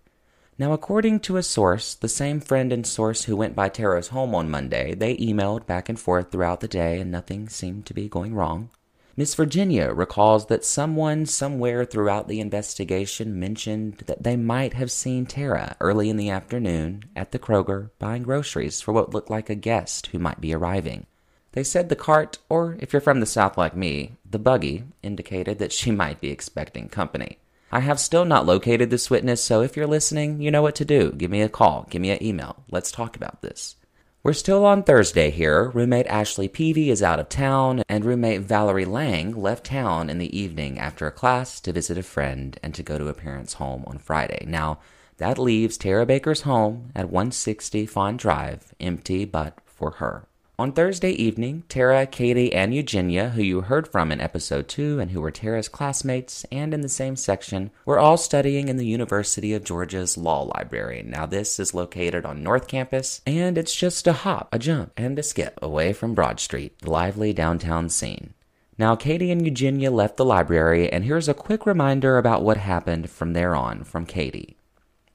Now, 0.60 0.74
according 0.74 1.20
to 1.20 1.38
a 1.38 1.42
source, 1.42 1.94
the 1.94 2.06
same 2.06 2.38
friend 2.38 2.70
and 2.70 2.86
source 2.86 3.24
who 3.24 3.34
went 3.34 3.56
by 3.56 3.70
Tara's 3.70 4.08
home 4.08 4.34
on 4.34 4.50
Monday, 4.50 4.94
they 4.94 5.16
emailed 5.16 5.64
back 5.64 5.88
and 5.88 5.98
forth 5.98 6.30
throughout 6.30 6.60
the 6.60 6.68
day 6.68 7.00
and 7.00 7.10
nothing 7.10 7.48
seemed 7.48 7.86
to 7.86 7.94
be 7.94 8.10
going 8.10 8.34
wrong. 8.34 8.68
Miss 9.16 9.34
Virginia 9.34 9.90
recalls 9.90 10.48
that 10.48 10.66
someone 10.66 11.24
somewhere 11.24 11.86
throughout 11.86 12.28
the 12.28 12.40
investigation 12.40 13.40
mentioned 13.40 14.02
that 14.04 14.22
they 14.22 14.36
might 14.36 14.74
have 14.74 14.90
seen 14.90 15.24
Tara 15.24 15.76
early 15.80 16.10
in 16.10 16.18
the 16.18 16.28
afternoon 16.28 17.04
at 17.16 17.32
the 17.32 17.38
Kroger 17.38 17.88
buying 17.98 18.24
groceries 18.24 18.82
for 18.82 18.92
what 18.92 19.14
looked 19.14 19.30
like 19.30 19.48
a 19.48 19.54
guest 19.54 20.08
who 20.08 20.18
might 20.18 20.42
be 20.42 20.52
arriving. 20.52 21.06
They 21.52 21.64
said 21.64 21.88
the 21.88 21.96
cart, 21.96 22.36
or 22.50 22.76
if 22.80 22.92
you're 22.92 23.00
from 23.00 23.20
the 23.20 23.24
South 23.24 23.56
like 23.56 23.74
me, 23.74 24.18
the 24.30 24.38
buggy, 24.38 24.84
indicated 25.02 25.58
that 25.58 25.72
she 25.72 25.90
might 25.90 26.20
be 26.20 26.28
expecting 26.28 26.90
company. 26.90 27.38
I 27.72 27.80
have 27.80 28.00
still 28.00 28.24
not 28.24 28.46
located 28.46 28.90
this 28.90 29.10
witness, 29.10 29.42
so 29.42 29.62
if 29.62 29.76
you're 29.76 29.86
listening, 29.86 30.40
you 30.40 30.50
know 30.50 30.62
what 30.62 30.74
to 30.76 30.84
do. 30.84 31.12
Give 31.12 31.30
me 31.30 31.40
a 31.40 31.48
call, 31.48 31.86
give 31.88 32.02
me 32.02 32.10
an 32.10 32.22
email. 32.22 32.64
Let's 32.70 32.90
talk 32.90 33.16
about 33.16 33.42
this. 33.42 33.76
We're 34.22 34.32
still 34.32 34.66
on 34.66 34.82
Thursday 34.82 35.30
here. 35.30 35.70
Roommate 35.70 36.08
Ashley 36.08 36.48
Peavy 36.48 36.90
is 36.90 37.02
out 37.02 37.20
of 37.20 37.28
town, 37.28 37.82
and 37.88 38.04
roommate 38.04 38.42
Valerie 38.42 38.84
Lang 38.84 39.32
left 39.40 39.66
town 39.66 40.10
in 40.10 40.18
the 40.18 40.36
evening 40.36 40.78
after 40.78 41.06
a 41.06 41.12
class 41.12 41.60
to 41.60 41.72
visit 41.72 41.96
a 41.96 42.02
friend 42.02 42.58
and 42.62 42.74
to 42.74 42.82
go 42.82 42.98
to 42.98 43.08
a 43.08 43.14
parent's 43.14 43.54
home 43.54 43.84
on 43.86 43.98
Friday. 43.98 44.44
Now, 44.46 44.80
that 45.18 45.38
leaves 45.38 45.78
Tara 45.78 46.04
Baker's 46.04 46.42
home 46.42 46.90
at 46.94 47.10
160 47.10 47.86
Fawn 47.86 48.16
Drive 48.16 48.74
empty 48.80 49.24
but 49.24 49.58
for 49.64 49.92
her. 49.92 50.26
On 50.60 50.72
Thursday 50.72 51.12
evening, 51.12 51.62
Tara, 51.70 52.04
Katie, 52.06 52.52
and 52.52 52.74
Eugenia, 52.74 53.30
who 53.30 53.40
you 53.40 53.62
heard 53.62 53.88
from 53.88 54.12
in 54.12 54.20
episode 54.20 54.68
2 54.68 55.00
and 55.00 55.10
who 55.10 55.22
were 55.22 55.30
Tara's 55.30 55.70
classmates 55.70 56.44
and 56.52 56.74
in 56.74 56.82
the 56.82 56.88
same 56.90 57.16
section, 57.16 57.70
were 57.86 57.98
all 57.98 58.18
studying 58.18 58.68
in 58.68 58.76
the 58.76 58.84
University 58.84 59.54
of 59.54 59.64
Georgia's 59.64 60.18
Law 60.18 60.42
Library. 60.42 61.02
Now, 61.02 61.24
this 61.24 61.58
is 61.58 61.72
located 61.72 62.26
on 62.26 62.42
North 62.42 62.68
Campus, 62.68 63.22
and 63.26 63.56
it's 63.56 63.74
just 63.74 64.06
a 64.06 64.12
hop, 64.12 64.50
a 64.52 64.58
jump, 64.58 64.92
and 64.98 65.18
a 65.18 65.22
skip 65.22 65.58
away 65.62 65.94
from 65.94 66.14
Broad 66.14 66.38
Street, 66.38 66.78
the 66.80 66.90
lively 66.90 67.32
downtown 67.32 67.88
scene. 67.88 68.34
Now, 68.76 68.96
Katie 68.96 69.30
and 69.30 69.46
Eugenia 69.46 69.90
left 69.90 70.18
the 70.18 70.26
library, 70.26 70.92
and 70.92 71.04
here's 71.04 71.26
a 71.26 71.32
quick 71.32 71.64
reminder 71.64 72.18
about 72.18 72.42
what 72.42 72.58
happened 72.58 73.08
from 73.08 73.32
there 73.32 73.56
on 73.56 73.82
from 73.82 74.04
Katie. 74.04 74.58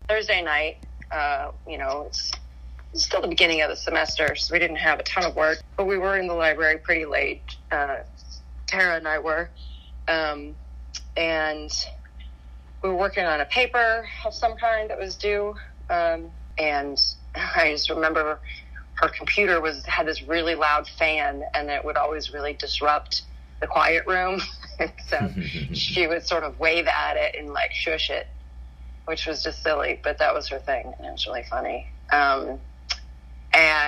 Thursday 0.10 0.42
night, 0.42 0.78
uh, 1.12 1.52
you 1.68 1.78
know, 1.78 2.06
it's 2.08 2.32
still 3.04 3.22
the 3.22 3.28
beginning 3.28 3.62
of 3.62 3.70
the 3.70 3.76
semester, 3.76 4.36
so 4.36 4.54
we 4.54 4.60
didn't 4.60 4.78
have 4.78 5.00
a 5.00 5.04
ton 5.04 5.26
of 5.26 5.36
work, 5.36 5.62
but 5.78 5.86
we 5.86 5.98
were 5.98 6.18
in 6.18 6.28
the 6.28 6.34
library 6.34 6.78
pretty 6.78 7.06
late. 7.06 7.44
Uh, 7.72 7.98
Tara 8.68 8.98
and 8.98 9.08
I 9.08 9.20
were. 9.20 9.50
Um, 10.08 10.56
and 11.18 11.72
we 12.82 12.90
were 12.90 12.96
working 12.96 13.26
on 13.26 13.42
a 13.42 13.46
paper 13.46 14.06
of 14.26 14.34
some 14.34 14.56
kind 14.58 14.90
that 14.90 15.00
was 15.00 15.16
due. 15.16 15.56
Um, 15.90 16.30
and 16.58 17.02
I 17.36 17.72
just 17.72 17.90
remember 17.90 18.40
her 18.96 19.10
computer 19.10 19.60
was 19.60 19.86
had 19.86 20.08
this 20.08 20.24
really 20.24 20.56
loud 20.56 20.88
fan, 20.88 21.44
and 21.54 21.70
it 21.70 21.84
would 21.84 21.98
always 21.98 22.34
really 22.34 22.54
disrupt 22.54 23.24
the 23.60 23.68
quiet 23.68 24.06
room. 24.08 24.42
so 25.08 25.34
she 25.74 26.08
would 26.08 26.26
sort 26.26 26.44
of 26.44 26.60
wave 26.60 26.88
at 26.88 27.18
it 27.18 27.36
and 27.38 27.52
like 27.52 27.72
shush 27.74 28.10
it, 28.10 28.28
which 29.06 29.26
was 29.26 29.44
just 29.44 29.62
silly, 29.62 30.00
but 30.04 30.18
that 30.20 30.34
was 30.34 30.48
her 30.48 30.60
thing, 30.60 30.94
and 30.98 31.06
it 31.06 31.12
was 31.12 31.26
really 31.28 31.44
funny. 31.50 31.88
Um, 32.12 32.60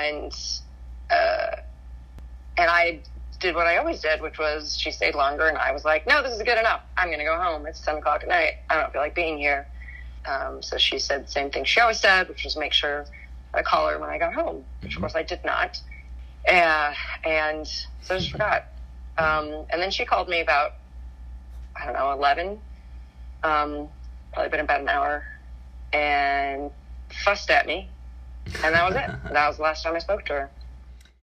and 0.07 0.33
uh, 1.09 1.55
and 2.57 2.69
I 2.69 3.01
did 3.39 3.55
what 3.55 3.67
I 3.67 3.77
always 3.77 4.01
did, 4.01 4.21
which 4.21 4.39
was 4.39 4.75
she 4.77 4.91
stayed 4.91 5.15
longer, 5.15 5.47
and 5.47 5.57
I 5.57 5.71
was 5.71 5.85
like, 5.85 6.07
no, 6.07 6.23
this 6.23 6.33
is 6.33 6.41
good 6.41 6.57
enough. 6.57 6.81
I'm 6.97 7.07
going 7.09 7.19
to 7.19 7.25
go 7.25 7.37
home. 7.39 7.65
It's 7.67 7.81
ten 7.81 7.97
o'clock 7.97 8.23
at 8.23 8.29
night. 8.29 8.53
I 8.69 8.75
don't 8.75 8.91
feel 8.91 9.01
like 9.01 9.15
being 9.15 9.37
here. 9.37 9.67
Um, 10.25 10.61
so 10.61 10.77
she 10.77 10.99
said 10.99 11.25
the 11.25 11.31
same 11.31 11.51
thing 11.51 11.63
she 11.63 11.79
always 11.79 11.99
said, 11.99 12.27
which 12.27 12.43
was 12.43 12.57
make 12.57 12.73
sure 12.73 13.05
I 13.53 13.61
call 13.61 13.89
her 13.89 13.97
when 13.99 14.09
I 14.09 14.17
got 14.17 14.33
home, 14.33 14.65
which 14.81 14.95
of 14.95 15.01
course 15.01 15.15
I 15.15 15.23
did 15.23 15.39
not. 15.45 15.79
Uh, 16.47 16.93
and 17.23 17.67
so 18.01 18.15
I 18.15 18.19
just 18.19 18.31
forgot. 18.31 18.65
Um, 19.17 19.65
and 19.69 19.81
then 19.81 19.91
she 19.91 20.05
called 20.05 20.27
me 20.27 20.41
about, 20.41 20.73
I 21.75 21.85
don't 21.85 21.93
know, 21.93 22.11
11, 22.11 22.59
um, 23.43 23.87
probably 24.33 24.49
been 24.49 24.59
about 24.59 24.81
an 24.81 24.89
hour, 24.89 25.23
and 25.93 26.71
fussed 27.09 27.49
at 27.49 27.65
me 27.65 27.89
and 28.63 28.73
that 28.73 28.85
was 28.85 28.95
it. 28.95 29.33
That 29.33 29.47
was 29.47 29.57
the 29.57 29.63
last 29.63 29.83
time 29.83 29.95
I 29.95 29.99
spoke 29.99 30.25
to 30.25 30.33
her. 30.33 30.51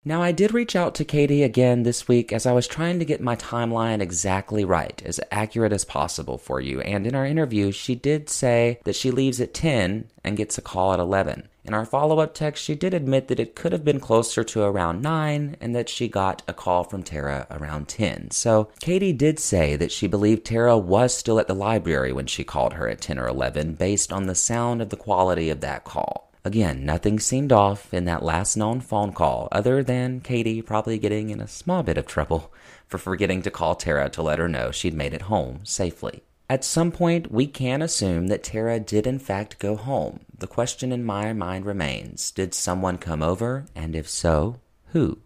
Now, 0.08 0.22
I 0.22 0.32
did 0.32 0.54
reach 0.54 0.74
out 0.74 0.96
to 0.96 1.04
Katie 1.04 1.44
again 1.44 1.84
this 1.84 2.08
week 2.08 2.32
as 2.32 2.46
I 2.46 2.54
was 2.54 2.66
trying 2.66 2.98
to 3.00 3.04
get 3.04 3.20
my 3.20 3.36
timeline 3.36 4.00
exactly 4.00 4.64
right, 4.64 5.02
as 5.04 5.20
accurate 5.32 5.74
as 5.74 5.84
possible 5.84 6.38
for 6.38 6.62
you. 6.62 6.80
And 6.80 7.06
in 7.06 7.14
our 7.14 7.26
interview, 7.26 7.74
she 7.74 7.94
did 7.94 8.30
say 8.30 8.80
that 8.86 8.96
she 8.96 9.12
leaves 9.12 9.42
at 9.42 9.54
10 9.54 10.10
and 10.24 10.38
gets 10.38 10.58
a 10.58 10.62
call 10.62 10.94
at 10.94 11.00
11. 11.00 11.50
In 11.66 11.74
our 11.74 11.86
follow 11.86 12.20
up 12.20 12.34
text, 12.34 12.64
she 12.64 12.74
did 12.74 12.94
admit 12.94 13.28
that 13.28 13.42
it 13.42 13.54
could 13.54 13.74
have 13.74 13.84
been 13.84 14.00
closer 14.00 14.46
to 14.46 14.64
around 14.64 15.02
9 15.02 15.58
and 15.60 15.76
that 15.76 15.90
she 15.90 16.08
got 16.08 16.42
a 16.48 16.54
call 16.54 16.86
from 16.86 17.04
Tara 17.04 17.46
around 17.52 17.90
10. 17.90 18.32
So, 18.32 18.70
Katie 18.80 19.12
did 19.12 19.40
say 19.40 19.76
that 19.76 19.92
she 19.92 20.08
believed 20.08 20.46
Tara 20.46 20.78
was 20.78 21.14
still 21.14 21.38
at 21.38 21.48
the 21.48 21.54
library 21.54 22.14
when 22.14 22.28
she 22.28 22.46
called 22.46 22.74
her 22.76 22.88
at 22.88 23.02
10 23.02 23.20
or 23.20 23.28
11 23.28 23.74
based 23.74 24.14
on 24.14 24.28
the 24.28 24.36
sound 24.36 24.82
of 24.82 24.88
the 24.88 24.96
quality 24.96 25.50
of 25.50 25.60
that 25.60 25.84
call. 25.84 26.27
Again, 26.46 26.86
nothing 26.86 27.20
seemed 27.20 27.52
off 27.52 27.94
in 27.94 28.06
that 28.06 28.24
last 28.24 28.56
known 28.56 28.80
phone 28.80 29.12
call, 29.12 29.48
other 29.52 29.84
than 29.84 30.22
Katie 30.22 30.62
probably 30.62 30.98
getting 30.98 31.30
in 31.30 31.42
a 31.42 31.48
small 31.48 31.84
bit 31.84 31.98
of 31.98 32.06
trouble 32.06 32.54
for 32.88 32.98
forgetting 32.98 33.42
to 33.42 33.52
call 33.52 33.76
Tara 33.76 34.10
to 34.10 34.22
let 34.22 34.40
her 34.40 34.48
know 34.48 34.72
she'd 34.72 34.94
made 34.94 35.14
it 35.14 35.24
home 35.24 35.62
safely. 35.64 36.24
At 36.50 36.64
some 36.64 36.94
point, 36.94 37.30
we 37.32 37.46
can 37.46 37.82
assume 37.82 38.28
that 38.28 38.44
Tara 38.44 38.80
did 38.80 39.06
in 39.06 39.20
fact 39.20 39.60
go 39.60 39.76
home. 39.76 40.22
The 40.38 40.48
question 40.48 40.94
in 40.94 41.04
my 41.04 41.34
mind 41.34 41.66
remains 41.66 42.32
did 42.32 42.54
someone 42.54 42.98
come 42.98 43.22
over, 43.22 43.66
and 43.76 43.96
if 43.96 44.08
so, 44.08 44.62
who? 44.94 45.20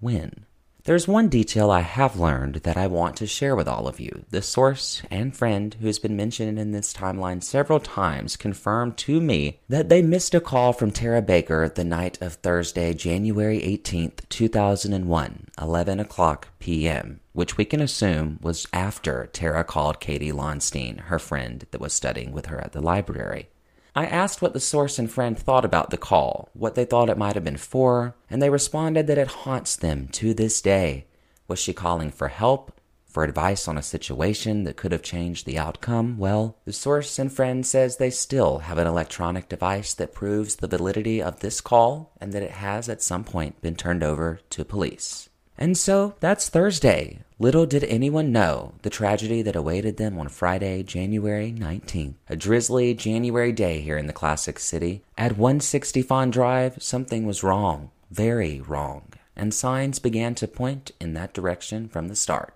When? 0.00 0.46
There's 0.84 1.08
one 1.08 1.30
detail 1.30 1.70
I 1.70 1.80
have 1.80 2.20
learned 2.20 2.56
that 2.56 2.76
I 2.76 2.88
want 2.88 3.16
to 3.16 3.26
share 3.26 3.56
with 3.56 3.66
all 3.66 3.88
of 3.88 4.00
you. 4.00 4.26
The 4.28 4.42
source 4.42 5.00
and 5.10 5.34
friend 5.34 5.74
who 5.80 5.86
has 5.86 5.98
been 5.98 6.14
mentioned 6.14 6.58
in 6.58 6.72
this 6.72 6.92
timeline 6.92 7.42
several 7.42 7.80
times 7.80 8.36
confirmed 8.36 8.98
to 8.98 9.18
me 9.18 9.60
that 9.70 9.88
they 9.88 10.02
missed 10.02 10.34
a 10.34 10.42
call 10.42 10.74
from 10.74 10.90
Tara 10.90 11.22
Baker 11.22 11.70
the 11.70 11.84
night 11.84 12.20
of 12.20 12.34
Thursday, 12.34 12.92
January 12.92 13.60
18th, 13.60 14.28
2001, 14.28 15.46
11 15.58 16.00
o'clock 16.00 16.48
p.m., 16.58 17.20
which 17.32 17.56
we 17.56 17.64
can 17.64 17.80
assume 17.80 18.38
was 18.42 18.66
after 18.74 19.30
Tara 19.32 19.64
called 19.64 20.00
Katie 20.00 20.32
Lonstein, 20.32 21.00
her 21.04 21.18
friend 21.18 21.64
that 21.70 21.80
was 21.80 21.94
studying 21.94 22.30
with 22.30 22.46
her 22.46 22.60
at 22.60 22.72
the 22.72 22.82
library. 22.82 23.48
I 23.96 24.06
asked 24.06 24.42
what 24.42 24.54
the 24.54 24.60
source 24.60 24.98
and 24.98 25.08
friend 25.08 25.38
thought 25.38 25.64
about 25.64 25.90
the 25.90 25.96
call, 25.96 26.48
what 26.52 26.74
they 26.74 26.84
thought 26.84 27.08
it 27.08 27.16
might 27.16 27.36
have 27.36 27.44
been 27.44 27.56
for, 27.56 28.16
and 28.28 28.42
they 28.42 28.50
responded 28.50 29.06
that 29.06 29.18
it 29.18 29.28
haunts 29.28 29.76
them 29.76 30.08
to 30.12 30.34
this 30.34 30.60
day. 30.60 31.06
Was 31.46 31.60
she 31.60 31.72
calling 31.72 32.10
for 32.10 32.28
help? 32.28 32.72
For 33.06 33.22
advice 33.22 33.68
on 33.68 33.78
a 33.78 33.82
situation 33.82 34.64
that 34.64 34.76
could 34.76 34.90
have 34.90 35.02
changed 35.02 35.46
the 35.46 35.56
outcome? 35.58 36.18
Well, 36.18 36.56
the 36.64 36.72
source 36.72 37.16
and 37.20 37.32
friend 37.32 37.64
says 37.64 37.96
they 37.96 38.10
still 38.10 38.58
have 38.58 38.78
an 38.78 38.88
electronic 38.88 39.48
device 39.48 39.94
that 39.94 40.12
proves 40.12 40.56
the 40.56 40.66
validity 40.66 41.22
of 41.22 41.38
this 41.38 41.60
call 41.60 42.10
and 42.20 42.32
that 42.32 42.42
it 42.42 42.50
has 42.50 42.88
at 42.88 43.02
some 43.02 43.22
point 43.22 43.62
been 43.62 43.76
turned 43.76 44.02
over 44.02 44.40
to 44.50 44.64
police. 44.64 45.28
And 45.56 45.78
so 45.78 46.14
that's 46.20 46.48
Thursday. 46.48 47.20
Little 47.38 47.66
did 47.66 47.84
anyone 47.84 48.32
know 48.32 48.74
the 48.82 48.90
tragedy 48.90 49.42
that 49.42 49.56
awaited 49.56 49.96
them 49.96 50.18
on 50.18 50.28
Friday, 50.28 50.82
January 50.82 51.52
19th. 51.52 52.14
A 52.28 52.36
drizzly 52.36 52.94
January 52.94 53.52
day 53.52 53.80
here 53.80 53.98
in 53.98 54.06
the 54.06 54.12
classic 54.12 54.58
city. 54.58 55.02
At 55.18 55.36
160 55.36 56.02
Fawn 56.02 56.30
Drive, 56.30 56.82
something 56.82 57.26
was 57.26 57.42
wrong, 57.42 57.90
very 58.10 58.60
wrong, 58.60 59.12
and 59.36 59.52
signs 59.52 59.98
began 59.98 60.34
to 60.36 60.48
point 60.48 60.92
in 61.00 61.14
that 61.14 61.34
direction 61.34 61.88
from 61.88 62.08
the 62.08 62.16
start. 62.16 62.54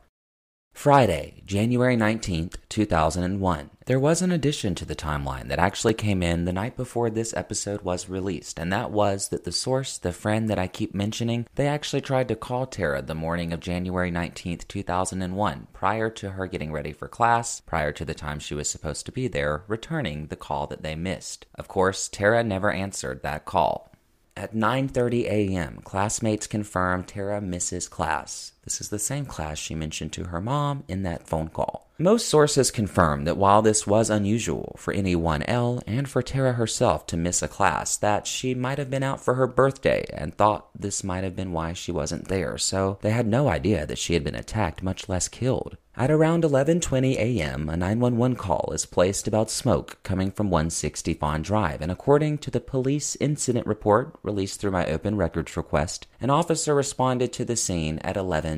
Friday, 0.79 1.43
January 1.45 1.97
19th, 1.97 2.55
2001. 2.69 3.71
There 3.87 3.99
was 3.99 4.23
an 4.23 4.31
addition 4.31 4.77
to 4.77 4.85
the 4.85 4.95
timeline 4.95 5.49
that 5.49 5.59
actually 5.59 5.95
came 5.95 6.23
in 6.23 6.45
the 6.45 6.53
night 6.53 6.77
before 6.77 7.11
this 7.11 7.35
episode 7.37 7.83
was 7.83 8.09
released, 8.09 8.61
and 8.61 8.73
that 8.73 8.93
was 8.93 9.31
that 9.31 9.43
the 9.43 9.51
source, 9.51 9.99
the 9.99 10.13
friend 10.13 10.49
that 10.49 10.59
I 10.59 10.69
keep 10.69 10.95
mentioning, 10.95 11.49
they 11.57 11.67
actually 11.67 12.03
tried 12.03 12.29
to 12.29 12.37
call 12.37 12.65
Tara 12.65 13.03
the 13.03 13.17
morning 13.17 13.53
of 13.53 13.59
January 13.59 14.13
19th, 14.13 14.69
2001, 14.69 15.67
prior 15.73 16.11
to 16.11 16.31
her 16.31 16.47
getting 16.47 16.71
ready 16.71 16.93
for 16.93 17.09
class, 17.09 17.59
prior 17.59 17.91
to 17.91 18.05
the 18.05 18.15
time 18.15 18.39
she 18.39 18.55
was 18.55 18.71
supposed 18.71 19.05
to 19.07 19.13
be 19.13 19.27
there, 19.27 19.65
returning 19.67 20.29
the 20.29 20.37
call 20.37 20.69
that 20.69 20.85
they 20.85 20.95
missed. 20.95 21.47
Of 21.57 21.67
course, 21.67 22.09
Tara 22.09 22.45
never 22.45 22.71
answered 22.71 23.25
that 23.25 23.47
call. 23.47 23.91
At 24.37 24.55
9:30 24.55 25.25
a.m., 25.25 25.81
classmates 25.83 26.47
confirm 26.47 27.03
Tara 27.03 27.41
misses 27.41 27.89
class. 27.89 28.53
This 28.69 28.83
is 28.83 28.91
the 28.91 28.99
same 28.99 29.25
class 29.25 29.57
she 29.57 29.75
mentioned 29.75 30.13
to 30.13 30.25
her 30.25 30.43
mom 30.43 30.85
in 30.89 31.03
that 31.05 31.27
phone 31.27 31.49
call. 31.49 31.89
Most 31.99 32.29
sources 32.29 32.71
confirm 32.71 33.25
that 33.25 33.39
while 33.39 33.63
this 33.63 33.87
was 33.87 34.11
unusual 34.11 34.77
for 34.79 34.93
any 34.93 35.17
1L 35.17 35.83
and 35.87 36.07
for 36.07 36.21
Tara 36.21 36.53
herself 36.53 37.07
to 37.07 37.17
miss 37.17 37.43
a 37.43 37.49
class, 37.49 37.97
that 37.97 38.27
she 38.27 38.55
might 38.55 38.77
have 38.77 38.91
been 38.91 39.03
out 39.03 39.23
for 39.23 39.35
her 39.35 39.47
birthday 39.47 40.05
and 40.13 40.35
thought 40.35 40.69
this 40.79 41.03
might 41.03 41.25
have 41.25 41.35
been 41.35 41.51
why 41.51 41.73
she 41.73 41.91
wasn't 41.91 42.29
there, 42.29 42.59
so 42.59 42.99
they 43.01 43.11
had 43.11 43.27
no 43.27 43.49
idea 43.49 43.87
that 43.87 43.99
she 43.99 44.13
had 44.13 44.23
been 44.23 44.37
attacked, 44.37 44.83
much 44.83 45.09
less 45.09 45.29
killed. 45.29 45.79
At 45.97 46.13
around 46.13 46.45
11:20 46.45 47.17
a.m., 47.17 47.69
a 47.69 47.77
911 47.77 48.37
call 48.37 48.71
is 48.73 48.87
placed 48.87 49.27
about 49.27 49.51
smoke 49.51 49.99
coming 50.05 50.31
from 50.31 50.49
160 50.49 51.15
Fawn 51.15 51.43
Drive, 51.43 51.83
and 51.83 51.91
according 51.91 52.39
to 52.39 52.53
the 52.53 52.61
police 52.61 53.17
incident 53.19 53.67
report 53.67 54.17
released 54.23 54.61
through 54.61 54.71
my 54.71 54.87
open 54.87 55.17
records 55.17 55.57
request, 55.57 56.07
an 56.21 56.31
officer 56.31 56.73
responded 56.73 57.33
to 57.33 57.45
the 57.45 57.57
scene 57.57 57.99
at 58.05 58.17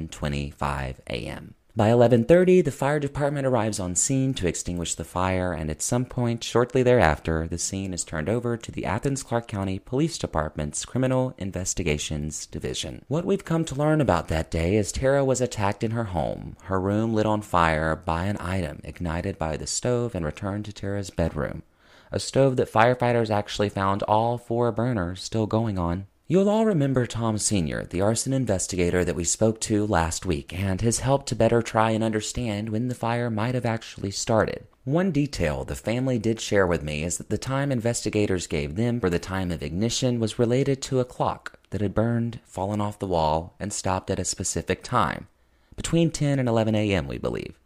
11:25 0.09 0.97
a.m. 1.09 1.55
By 1.77 1.91
11:30, 1.91 2.65
the 2.65 2.73
fire 2.73 2.99
department 2.99 3.47
arrives 3.47 3.79
on 3.79 3.95
scene 3.95 4.35
to 4.35 4.49
extinguish 4.49 4.97
the 4.97 5.05
fire, 5.05 5.53
and 5.53 5.71
at 5.71 5.81
some 5.81 6.05
point 6.05 6.43
shortly 6.43 6.83
thereafter, 6.83 7.47
the 7.47 7.59
scene 7.59 7.95
is 7.95 8.03
turned 8.03 8.29
over 8.29 8.57
to 8.57 8.73
the 8.73 8.85
Athens 8.85 9.23
Clarke 9.23 9.47
County 9.47 9.79
Police 9.79 10.19
Department's 10.19 10.85
Criminal 10.85 11.33
Investigations 11.39 12.47
Division. 12.47 13.05
What 13.07 13.25
we've 13.25 13.45
come 13.45 13.65
to 13.67 13.77
learn 13.77 14.01
about 14.01 14.29
that 14.29 14.51
day 14.51 14.77
is 14.77 14.91
Tara 14.91 15.25
was 15.25 15.41
attacked 15.41 15.85
in 15.85 15.93
her 15.93 16.05
home, 16.05 16.57
her 16.65 16.81
room 16.81 17.15
lit 17.15 17.25
on 17.25 17.41
fire 17.41 17.95
by 17.95 18.25
an 18.25 18.37
item 18.41 18.81
ignited 18.83 19.39
by 19.39 19.57
the 19.57 19.67
stove 19.67 20.15
and 20.15 20.25
returned 20.25 20.65
to 20.65 20.73
Tara's 20.73 21.11
bedroom. 21.11 21.63
A 22.11 22.19
stove 22.19 22.57
that 22.57 22.73
firefighters 22.73 23.31
actually 23.31 23.69
found 23.69 24.03
all 24.03 24.37
four 24.37 24.73
burners 24.73 25.23
still 25.23 25.47
going 25.47 25.79
on. 25.79 26.09
You'll 26.31 26.49
all 26.49 26.65
remember 26.65 27.07
Tom 27.07 27.39
Sr., 27.39 27.87
the 27.87 28.03
arson 28.03 28.33
investigator 28.33 29.05
that 29.05 29.17
we 29.17 29.25
spoke 29.25 29.61
to 29.63 29.85
last 29.85 30.25
week, 30.25 30.57
and 30.57 30.81
his 30.81 31.01
help 31.01 31.27
to 31.27 31.35
better 31.35 31.61
try 31.61 31.91
and 31.91 32.05
understand 32.05 32.69
when 32.69 32.87
the 32.87 32.95
fire 32.95 33.31
might 33.31 33.57
have 33.57 33.67
actually 33.67 34.13
started. 34.13 34.69
One 34.85 35.11
detail 35.11 35.65
the 35.65 35.75
family 35.75 36.21
did 36.21 36.41
share 36.41 36.69
with 36.69 36.85
me 36.85 37.03
is 37.03 37.19
that 37.19 37.31
the 37.31 37.37
time 37.37 37.73
investigators 37.73 38.47
gave 38.47 38.77
them 38.77 39.01
for 39.01 39.11
the 39.11 39.19
time 39.19 39.51
of 39.51 39.61
ignition 39.61 40.21
was 40.21 40.39
related 40.39 40.81
to 40.83 41.01
a 41.01 41.05
clock 41.05 41.59
that 41.71 41.81
had 41.81 41.95
burned, 41.95 42.39
fallen 42.45 42.81
off 42.81 43.01
the 43.01 43.09
wall, 43.09 43.57
and 43.59 43.73
stopped 43.73 44.09
at 44.09 44.21
a 44.21 44.25
specific 44.25 44.85
time. 44.85 45.27
Between 45.75 46.13
10 46.13 46.39
and 46.39 46.49
11 46.49 46.77
a.m., 46.77 47.09
we 47.09 47.19
believe. 47.19 47.60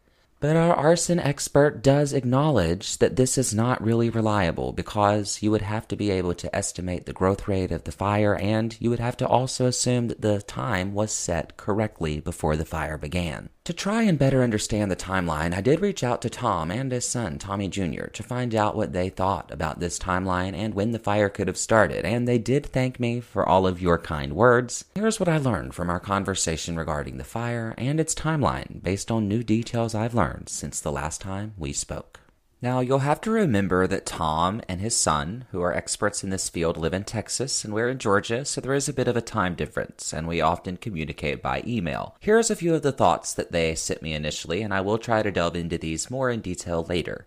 But 0.44 0.56
our 0.56 0.74
arson 0.74 1.20
expert 1.20 1.82
does 1.82 2.12
acknowledge 2.12 2.98
that 2.98 3.16
this 3.16 3.38
is 3.38 3.54
not 3.54 3.82
really 3.82 4.10
reliable 4.10 4.74
because 4.74 5.42
you 5.42 5.50
would 5.50 5.62
have 5.62 5.88
to 5.88 5.96
be 5.96 6.10
able 6.10 6.34
to 6.34 6.54
estimate 6.54 7.06
the 7.06 7.14
growth 7.14 7.48
rate 7.48 7.72
of 7.72 7.84
the 7.84 7.92
fire 7.92 8.34
and 8.34 8.76
you 8.78 8.90
would 8.90 8.98
have 8.98 9.16
to 9.16 9.26
also 9.26 9.64
assume 9.64 10.08
that 10.08 10.20
the 10.20 10.42
time 10.42 10.92
was 10.92 11.12
set 11.12 11.56
correctly 11.56 12.20
before 12.20 12.56
the 12.56 12.66
fire 12.66 12.98
began. 12.98 13.48
To 13.64 13.72
try 13.72 14.02
and 14.02 14.18
better 14.18 14.42
understand 14.42 14.90
the 14.90 14.96
timeline, 14.96 15.54
I 15.54 15.62
did 15.62 15.80
reach 15.80 16.04
out 16.04 16.20
to 16.20 16.28
Tom 16.28 16.70
and 16.70 16.92
his 16.92 17.08
son, 17.08 17.38
Tommy 17.38 17.66
Jr., 17.66 18.08
to 18.08 18.22
find 18.22 18.54
out 18.54 18.76
what 18.76 18.92
they 18.92 19.08
thought 19.08 19.50
about 19.50 19.80
this 19.80 19.98
timeline 19.98 20.54
and 20.54 20.74
when 20.74 20.90
the 20.90 20.98
fire 20.98 21.30
could 21.30 21.48
have 21.48 21.56
started, 21.56 22.04
and 22.04 22.28
they 22.28 22.36
did 22.36 22.66
thank 22.66 23.00
me 23.00 23.20
for 23.20 23.48
all 23.48 23.66
of 23.66 23.80
your 23.80 23.96
kind 23.96 24.34
words. 24.34 24.84
Here's 24.94 25.18
what 25.18 25.30
I 25.30 25.38
learned 25.38 25.74
from 25.74 25.88
our 25.88 25.98
conversation 25.98 26.76
regarding 26.76 27.16
the 27.16 27.24
fire 27.24 27.72
and 27.78 27.98
its 27.98 28.14
timeline 28.14 28.82
based 28.82 29.10
on 29.10 29.28
new 29.28 29.42
details 29.42 29.94
I've 29.94 30.14
learned 30.14 30.50
since 30.50 30.78
the 30.78 30.92
last 30.92 31.22
time 31.22 31.54
we 31.56 31.72
spoke. 31.72 32.20
Now, 32.64 32.80
you'll 32.80 33.00
have 33.00 33.20
to 33.20 33.30
remember 33.30 33.86
that 33.86 34.06
Tom 34.06 34.62
and 34.70 34.80
his 34.80 34.96
son, 34.96 35.44
who 35.50 35.60
are 35.60 35.74
experts 35.74 36.24
in 36.24 36.30
this 36.30 36.48
field, 36.48 36.78
live 36.78 36.94
in 36.94 37.04
Texas 37.04 37.62
and 37.62 37.74
we're 37.74 37.90
in 37.90 37.98
Georgia, 37.98 38.46
so 38.46 38.62
there 38.62 38.72
is 38.72 38.88
a 38.88 38.94
bit 38.94 39.06
of 39.06 39.18
a 39.18 39.20
time 39.20 39.54
difference, 39.54 40.14
and 40.14 40.26
we 40.26 40.40
often 40.40 40.78
communicate 40.78 41.42
by 41.42 41.62
email. 41.66 42.16
Here's 42.20 42.50
a 42.50 42.56
few 42.56 42.74
of 42.74 42.80
the 42.80 42.90
thoughts 42.90 43.34
that 43.34 43.52
they 43.52 43.74
sent 43.74 44.00
me 44.00 44.14
initially, 44.14 44.62
and 44.62 44.72
I 44.72 44.80
will 44.80 44.96
try 44.96 45.22
to 45.22 45.30
delve 45.30 45.56
into 45.56 45.76
these 45.76 46.10
more 46.10 46.30
in 46.30 46.40
detail 46.40 46.82
later. 46.88 47.26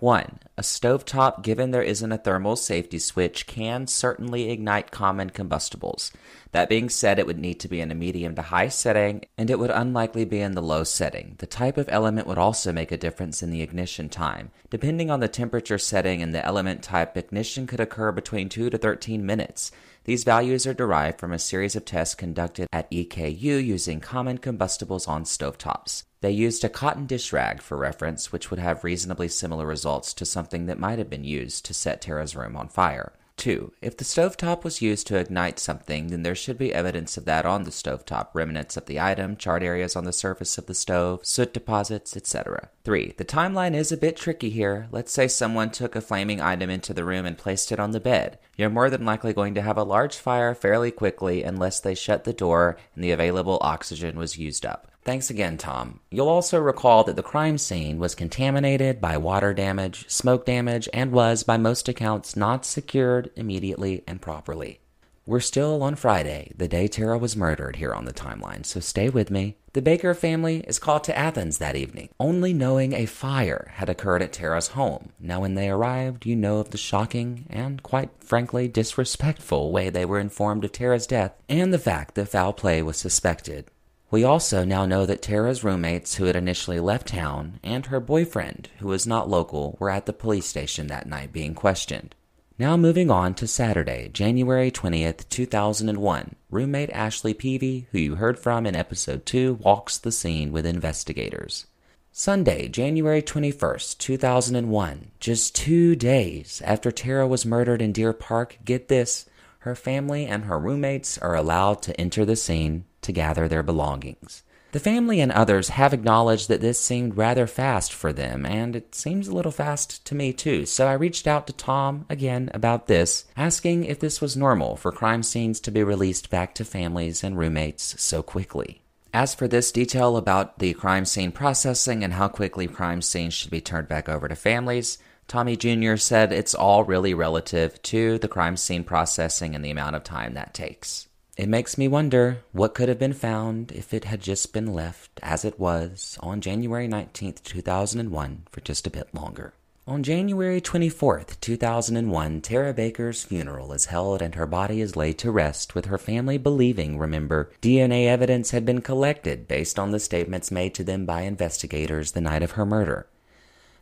1. 0.00 0.38
A 0.56 0.62
stovetop, 0.62 1.42
given 1.42 1.72
there 1.72 1.82
isn't 1.82 2.12
a 2.12 2.18
thermal 2.18 2.54
safety 2.54 3.00
switch, 3.00 3.48
can 3.48 3.88
certainly 3.88 4.48
ignite 4.48 4.92
common 4.92 5.28
combustibles. 5.30 6.12
That 6.52 6.68
being 6.68 6.88
said, 6.88 7.18
it 7.18 7.26
would 7.26 7.40
need 7.40 7.58
to 7.60 7.68
be 7.68 7.80
in 7.80 7.90
a 7.90 7.96
medium 7.96 8.36
to 8.36 8.42
high 8.42 8.68
setting, 8.68 9.24
and 9.36 9.50
it 9.50 9.58
would 9.58 9.70
unlikely 9.70 10.24
be 10.24 10.40
in 10.40 10.52
the 10.52 10.62
low 10.62 10.84
setting. 10.84 11.34
The 11.38 11.46
type 11.46 11.76
of 11.76 11.88
element 11.88 12.28
would 12.28 12.38
also 12.38 12.72
make 12.72 12.92
a 12.92 12.96
difference 12.96 13.42
in 13.42 13.50
the 13.50 13.62
ignition 13.62 14.08
time. 14.08 14.52
Depending 14.70 15.10
on 15.10 15.18
the 15.18 15.26
temperature 15.26 15.78
setting 15.78 16.22
and 16.22 16.32
the 16.32 16.46
element 16.46 16.84
type, 16.84 17.16
ignition 17.16 17.66
could 17.66 17.80
occur 17.80 18.12
between 18.12 18.48
2 18.48 18.70
to 18.70 18.78
13 18.78 19.26
minutes. 19.26 19.72
These 20.04 20.22
values 20.22 20.64
are 20.64 20.74
derived 20.74 21.18
from 21.18 21.32
a 21.32 21.40
series 21.40 21.74
of 21.74 21.84
tests 21.84 22.14
conducted 22.14 22.68
at 22.72 22.90
EKU 22.92 23.64
using 23.64 23.98
common 23.98 24.38
combustibles 24.38 25.08
on 25.08 25.24
stovetops. 25.24 26.04
They 26.20 26.32
used 26.32 26.64
a 26.64 26.68
cotton 26.68 27.06
dish 27.06 27.32
rag 27.32 27.62
for 27.62 27.76
reference, 27.76 28.32
which 28.32 28.50
would 28.50 28.58
have 28.58 28.82
reasonably 28.82 29.28
similar 29.28 29.66
results 29.66 30.12
to 30.14 30.24
something 30.24 30.66
that 30.66 30.78
might 30.78 30.98
have 30.98 31.08
been 31.08 31.24
used 31.24 31.64
to 31.66 31.74
set 31.74 32.02
Tara's 32.02 32.34
room 32.34 32.56
on 32.56 32.68
fire. 32.68 33.12
2. 33.38 33.72
If 33.80 33.96
the 33.96 34.04
stovetop 34.04 34.64
was 34.64 34.82
used 34.82 35.06
to 35.06 35.16
ignite 35.16 35.58
something, 35.58 36.08
then 36.08 36.24
there 36.24 36.34
should 36.34 36.58
be 36.58 36.74
evidence 36.74 37.16
of 37.16 37.24
that 37.26 37.46
on 37.46 37.62
the 37.62 37.70
stovetop 37.70 38.34
remnants 38.34 38.76
of 38.76 38.86
the 38.86 39.00
item, 39.00 39.36
charred 39.36 39.62
areas 39.62 39.94
on 39.94 40.04
the 40.04 40.12
surface 40.12 40.58
of 40.58 40.66
the 40.66 40.74
stove, 40.74 41.24
soot 41.24 41.54
deposits, 41.54 42.16
etc. 42.16 42.68
3. 42.84 43.14
The 43.16 43.24
timeline 43.24 43.74
is 43.74 43.92
a 43.92 43.96
bit 43.96 44.16
tricky 44.16 44.50
here. 44.50 44.88
Let's 44.90 45.12
say 45.12 45.28
someone 45.28 45.70
took 45.70 45.94
a 45.94 46.00
flaming 46.00 46.40
item 46.40 46.68
into 46.68 46.92
the 46.92 47.04
room 47.04 47.24
and 47.24 47.38
placed 47.38 47.70
it 47.70 47.78
on 47.78 47.92
the 47.92 48.00
bed. 48.00 48.38
You're 48.56 48.70
more 48.70 48.90
than 48.90 49.04
likely 49.04 49.32
going 49.32 49.54
to 49.54 49.62
have 49.62 49.78
a 49.78 49.84
large 49.84 50.16
fire 50.16 50.54
fairly 50.54 50.90
quickly 50.90 51.44
unless 51.44 51.78
they 51.80 51.94
shut 51.94 52.24
the 52.24 52.32
door 52.32 52.76
and 52.94 53.04
the 53.04 53.12
available 53.12 53.58
oxygen 53.60 54.18
was 54.18 54.36
used 54.36 54.66
up. 54.66 54.90
Thanks 55.08 55.30
again, 55.30 55.56
Tom. 55.56 56.00
You'll 56.10 56.28
also 56.28 56.60
recall 56.60 57.02
that 57.04 57.16
the 57.16 57.22
crime 57.22 57.56
scene 57.56 57.98
was 57.98 58.14
contaminated 58.14 59.00
by 59.00 59.16
water 59.16 59.54
damage, 59.54 60.06
smoke 60.06 60.44
damage, 60.44 60.86
and 60.92 61.12
was, 61.12 61.44
by 61.44 61.56
most 61.56 61.88
accounts, 61.88 62.36
not 62.36 62.66
secured 62.66 63.30
immediately 63.34 64.04
and 64.06 64.20
properly. 64.20 64.80
We're 65.24 65.40
still 65.40 65.82
on 65.82 65.94
Friday, 65.94 66.52
the 66.54 66.68
day 66.68 66.88
Tara 66.88 67.16
was 67.16 67.38
murdered 67.38 67.76
here 67.76 67.94
on 67.94 68.04
the 68.04 68.12
timeline, 68.12 68.66
so 68.66 68.80
stay 68.80 69.08
with 69.08 69.30
me. 69.30 69.56
The 69.72 69.80
Baker 69.80 70.12
family 70.12 70.58
is 70.68 70.78
called 70.78 71.04
to 71.04 71.16
Athens 71.16 71.56
that 71.56 71.74
evening, 71.74 72.10
only 72.20 72.52
knowing 72.52 72.92
a 72.92 73.06
fire 73.06 73.72
had 73.76 73.88
occurred 73.88 74.20
at 74.20 74.34
Tara's 74.34 74.68
home. 74.68 75.12
Now, 75.18 75.40
when 75.40 75.54
they 75.54 75.70
arrived, 75.70 76.26
you 76.26 76.36
know 76.36 76.58
of 76.58 76.68
the 76.68 76.76
shocking 76.76 77.46
and, 77.48 77.82
quite 77.82 78.10
frankly, 78.20 78.68
disrespectful 78.68 79.72
way 79.72 79.88
they 79.88 80.04
were 80.04 80.20
informed 80.20 80.66
of 80.66 80.72
Tara's 80.72 81.06
death 81.06 81.32
and 81.48 81.72
the 81.72 81.78
fact 81.78 82.14
that 82.14 82.28
foul 82.28 82.52
play 82.52 82.82
was 82.82 82.98
suspected. 82.98 83.70
We 84.10 84.24
also 84.24 84.64
now 84.64 84.86
know 84.86 85.04
that 85.04 85.20
Tara's 85.20 85.62
roommates, 85.62 86.14
who 86.14 86.24
had 86.24 86.36
initially 86.36 86.80
left 86.80 87.08
town, 87.08 87.60
and 87.62 87.84
her 87.86 88.00
boyfriend, 88.00 88.70
who 88.78 88.88
was 88.88 89.06
not 89.06 89.28
local, 89.28 89.76
were 89.78 89.90
at 89.90 90.06
the 90.06 90.14
police 90.14 90.46
station 90.46 90.86
that 90.86 91.06
night 91.06 91.30
being 91.30 91.54
questioned. 91.54 92.14
Now 92.58 92.78
moving 92.78 93.10
on 93.10 93.34
to 93.34 93.46
Saturday, 93.46 94.08
January 94.08 94.70
20th, 94.70 95.28
2001. 95.28 96.36
Roommate 96.50 96.90
Ashley 96.90 97.34
Peavy, 97.34 97.86
who 97.92 97.98
you 97.98 98.14
heard 98.14 98.38
from 98.38 98.64
in 98.64 98.74
episode 98.74 99.26
2, 99.26 99.58
walks 99.60 99.98
the 99.98 100.10
scene 100.10 100.52
with 100.52 100.64
investigators. 100.64 101.66
Sunday, 102.10 102.66
January 102.66 103.20
21st, 103.20 103.98
2001. 103.98 105.10
Just 105.20 105.54
two 105.54 105.94
days 105.94 106.62
after 106.64 106.90
Tara 106.90 107.28
was 107.28 107.44
murdered 107.44 107.82
in 107.82 107.92
Deer 107.92 108.14
Park, 108.14 108.58
get 108.64 108.88
this, 108.88 109.26
her 109.60 109.74
family 109.74 110.24
and 110.24 110.46
her 110.46 110.58
roommates 110.58 111.18
are 111.18 111.36
allowed 111.36 111.82
to 111.82 112.00
enter 112.00 112.24
the 112.24 112.36
scene 112.36 112.86
to 113.02 113.12
gather 113.12 113.48
their 113.48 113.62
belongings. 113.62 114.42
The 114.72 114.80
family 114.80 115.20
and 115.20 115.32
others 115.32 115.70
have 115.70 115.94
acknowledged 115.94 116.48
that 116.48 116.60
this 116.60 116.78
seemed 116.78 117.16
rather 117.16 117.46
fast 117.46 117.90
for 117.90 118.12
them, 118.12 118.44
and 118.44 118.76
it 118.76 118.94
seems 118.94 119.26
a 119.26 119.34
little 119.34 119.50
fast 119.50 120.04
to 120.06 120.14
me 120.14 120.34
too, 120.34 120.66
so 120.66 120.86
I 120.86 120.92
reached 120.92 121.26
out 121.26 121.46
to 121.46 121.54
Tom 121.54 122.04
again 122.10 122.50
about 122.52 122.86
this, 122.86 123.24
asking 123.34 123.84
if 123.84 123.98
this 123.98 124.20
was 124.20 124.36
normal 124.36 124.76
for 124.76 124.92
crime 124.92 125.22
scenes 125.22 125.58
to 125.60 125.70
be 125.70 125.82
released 125.82 126.28
back 126.28 126.54
to 126.56 126.66
families 126.66 127.24
and 127.24 127.38
roommates 127.38 127.98
so 128.02 128.22
quickly. 128.22 128.82
As 129.14 129.34
for 129.34 129.48
this 129.48 129.72
detail 129.72 130.18
about 130.18 130.58
the 130.58 130.74
crime 130.74 131.06
scene 131.06 131.32
processing 131.32 132.04
and 132.04 132.12
how 132.12 132.28
quickly 132.28 132.66
crime 132.66 133.00
scenes 133.00 133.32
should 133.32 133.50
be 133.50 133.62
turned 133.62 133.88
back 133.88 134.06
over 134.06 134.28
to 134.28 134.36
families, 134.36 134.98
Tommy 135.28 135.56
Jr. 135.56 135.96
said 135.96 136.30
it's 136.30 136.54
all 136.54 136.84
really 136.84 137.14
relative 137.14 137.80
to 137.82 138.18
the 138.18 138.28
crime 138.28 138.58
scene 138.58 138.84
processing 138.84 139.54
and 139.54 139.64
the 139.64 139.70
amount 139.70 139.96
of 139.96 140.04
time 140.04 140.34
that 140.34 140.52
takes. 140.52 141.07
It 141.38 141.48
makes 141.48 141.78
me 141.78 141.86
wonder 141.86 142.42
what 142.50 142.74
could 142.74 142.88
have 142.88 142.98
been 142.98 143.12
found 143.12 143.70
if 143.70 143.94
it 143.94 144.06
had 144.06 144.20
just 144.20 144.52
been 144.52 144.74
left 144.74 145.20
as 145.22 145.44
it 145.44 145.56
was 145.56 146.18
on 146.18 146.40
January 146.40 146.88
19th, 146.88 147.44
2001 147.44 148.42
for 148.50 148.60
just 148.60 148.88
a 148.88 148.90
bit 148.90 149.14
longer. 149.14 149.54
On 149.86 150.02
January 150.02 150.60
24th, 150.60 151.40
2001, 151.40 152.40
Tara 152.40 152.74
Baker's 152.74 153.22
funeral 153.22 153.72
is 153.72 153.84
held 153.84 154.20
and 154.20 154.34
her 154.34 154.48
body 154.48 154.80
is 154.80 154.96
laid 154.96 155.16
to 155.18 155.30
rest, 155.30 155.76
with 155.76 155.84
her 155.84 155.96
family 155.96 156.38
believing, 156.38 156.98
remember, 156.98 157.52
DNA 157.62 158.08
evidence 158.08 158.50
had 158.50 158.66
been 158.66 158.80
collected 158.80 159.46
based 159.46 159.78
on 159.78 159.92
the 159.92 160.00
statements 160.00 160.50
made 160.50 160.74
to 160.74 160.82
them 160.82 161.06
by 161.06 161.20
investigators 161.20 162.12
the 162.12 162.20
night 162.20 162.42
of 162.42 162.52
her 162.52 162.66
murder. 162.66 163.06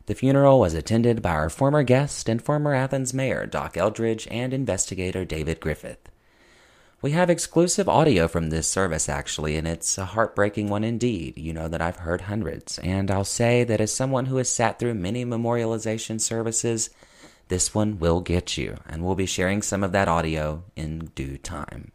The 0.05 0.13
funeral 0.13 0.59
was 0.59 0.75
attended 0.75 1.23
by 1.23 1.31
our 1.31 1.49
former 1.49 1.81
guest 1.81 2.29
and 2.29 2.39
former 2.39 2.75
Athens 2.75 3.15
mayor, 3.15 3.47
Doc 3.47 3.75
Eldridge, 3.75 4.27
and 4.29 4.53
investigator 4.53 5.25
David 5.25 5.59
Griffith. 5.59 6.07
We 6.99 7.11
have 7.11 7.29
exclusive 7.29 7.87
audio 7.87 8.27
from 8.27 8.49
this 8.49 8.67
service, 8.67 9.07
actually, 9.07 9.55
and 9.55 9.67
it's 9.67 9.99
a 9.99 10.05
heartbreaking 10.05 10.67
one 10.67 10.83
indeed. 10.83 11.37
You 11.37 11.53
know 11.53 11.67
that 11.67 11.81
I've 11.81 11.97
heard 11.97 12.21
hundreds, 12.21 12.79
and 12.79 13.11
I'll 13.11 13.23
say 13.23 13.63
that 13.65 13.79
as 13.79 13.93
someone 13.93 14.25
who 14.25 14.37
has 14.37 14.49
sat 14.49 14.79
through 14.79 14.95
many 14.95 15.23
memorialization 15.23 16.19
services, 16.19 16.89
this 17.49 17.75
one 17.75 17.99
will 17.99 18.21
get 18.21 18.57
you, 18.57 18.77
and 18.87 19.05
we'll 19.05 19.13
be 19.13 19.27
sharing 19.27 19.61
some 19.61 19.83
of 19.83 19.91
that 19.91 20.07
audio 20.07 20.63
in 20.75 21.11
due 21.13 21.37
time. 21.37 21.91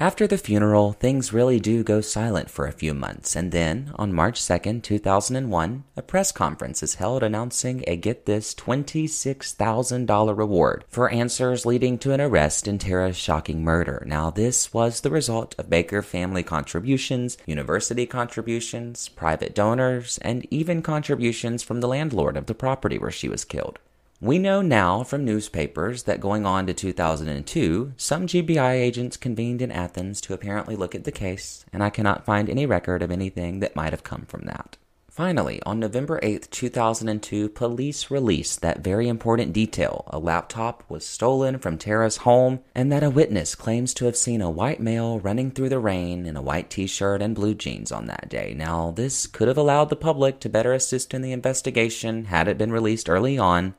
After 0.00 0.26
the 0.26 0.38
funeral, 0.38 0.90
things 0.90 1.32
really 1.32 1.60
do 1.60 1.84
go 1.84 2.00
silent 2.00 2.50
for 2.50 2.66
a 2.66 2.72
few 2.72 2.94
months, 2.94 3.36
and 3.36 3.52
then, 3.52 3.92
on 3.94 4.12
March 4.12 4.40
2nd, 4.40 4.82
2001, 4.82 5.84
a 5.96 6.02
press 6.02 6.32
conference 6.32 6.82
is 6.82 6.96
held 6.96 7.22
announcing 7.22 7.84
a 7.86 7.94
get 7.94 8.26
this 8.26 8.56
$26,000 8.56 10.36
reward 10.36 10.84
for 10.88 11.08
answers 11.10 11.64
leading 11.64 11.96
to 11.98 12.10
an 12.10 12.20
arrest 12.20 12.66
in 12.66 12.78
Tara's 12.78 13.16
shocking 13.16 13.62
murder. 13.62 14.02
Now, 14.04 14.30
this 14.30 14.74
was 14.74 15.02
the 15.02 15.10
result 15.12 15.54
of 15.58 15.70
Baker 15.70 16.02
family 16.02 16.42
contributions, 16.42 17.38
university 17.46 18.04
contributions, 18.04 19.08
private 19.10 19.54
donors, 19.54 20.18
and 20.22 20.44
even 20.50 20.82
contributions 20.82 21.62
from 21.62 21.80
the 21.80 21.88
landlord 21.88 22.36
of 22.36 22.46
the 22.46 22.54
property 22.54 22.98
where 22.98 23.12
she 23.12 23.28
was 23.28 23.44
killed. 23.44 23.78
We 24.24 24.38
know 24.38 24.62
now 24.62 25.04
from 25.04 25.26
newspapers 25.26 26.04
that 26.04 26.18
going 26.18 26.46
on 26.46 26.66
to 26.68 26.72
2002, 26.72 27.92
some 27.98 28.26
GBI 28.26 28.72
agents 28.72 29.18
convened 29.18 29.60
in 29.60 29.70
Athens 29.70 30.18
to 30.22 30.32
apparently 30.32 30.76
look 30.76 30.94
at 30.94 31.04
the 31.04 31.12
case, 31.12 31.66
and 31.74 31.84
I 31.84 31.90
cannot 31.90 32.24
find 32.24 32.48
any 32.48 32.64
record 32.64 33.02
of 33.02 33.10
anything 33.10 33.60
that 33.60 33.76
might 33.76 33.92
have 33.92 34.02
come 34.02 34.22
from 34.22 34.46
that. 34.46 34.78
Finally, 35.10 35.60
on 35.66 35.78
November 35.78 36.18
8, 36.22 36.50
2002, 36.50 37.50
police 37.50 38.10
released 38.10 38.62
that 38.62 38.82
very 38.82 39.08
important 39.08 39.52
detail. 39.52 40.04
A 40.06 40.18
laptop 40.18 40.82
was 40.88 41.06
stolen 41.06 41.58
from 41.58 41.76
Tara's 41.76 42.16
home, 42.16 42.60
and 42.74 42.90
that 42.90 43.04
a 43.04 43.10
witness 43.10 43.54
claims 43.54 43.92
to 43.92 44.06
have 44.06 44.16
seen 44.16 44.40
a 44.40 44.48
white 44.48 44.80
male 44.80 45.20
running 45.20 45.50
through 45.50 45.68
the 45.68 45.78
rain 45.78 46.24
in 46.24 46.34
a 46.34 46.42
white 46.42 46.70
t 46.70 46.86
shirt 46.86 47.20
and 47.20 47.34
blue 47.34 47.54
jeans 47.54 47.92
on 47.92 48.06
that 48.06 48.30
day. 48.30 48.54
Now, 48.56 48.90
this 48.90 49.26
could 49.26 49.48
have 49.48 49.58
allowed 49.58 49.90
the 49.90 49.96
public 49.96 50.40
to 50.40 50.48
better 50.48 50.72
assist 50.72 51.12
in 51.12 51.20
the 51.20 51.32
investigation 51.32 52.24
had 52.24 52.48
it 52.48 52.56
been 52.56 52.72
released 52.72 53.10
early 53.10 53.36
on, 53.36 53.74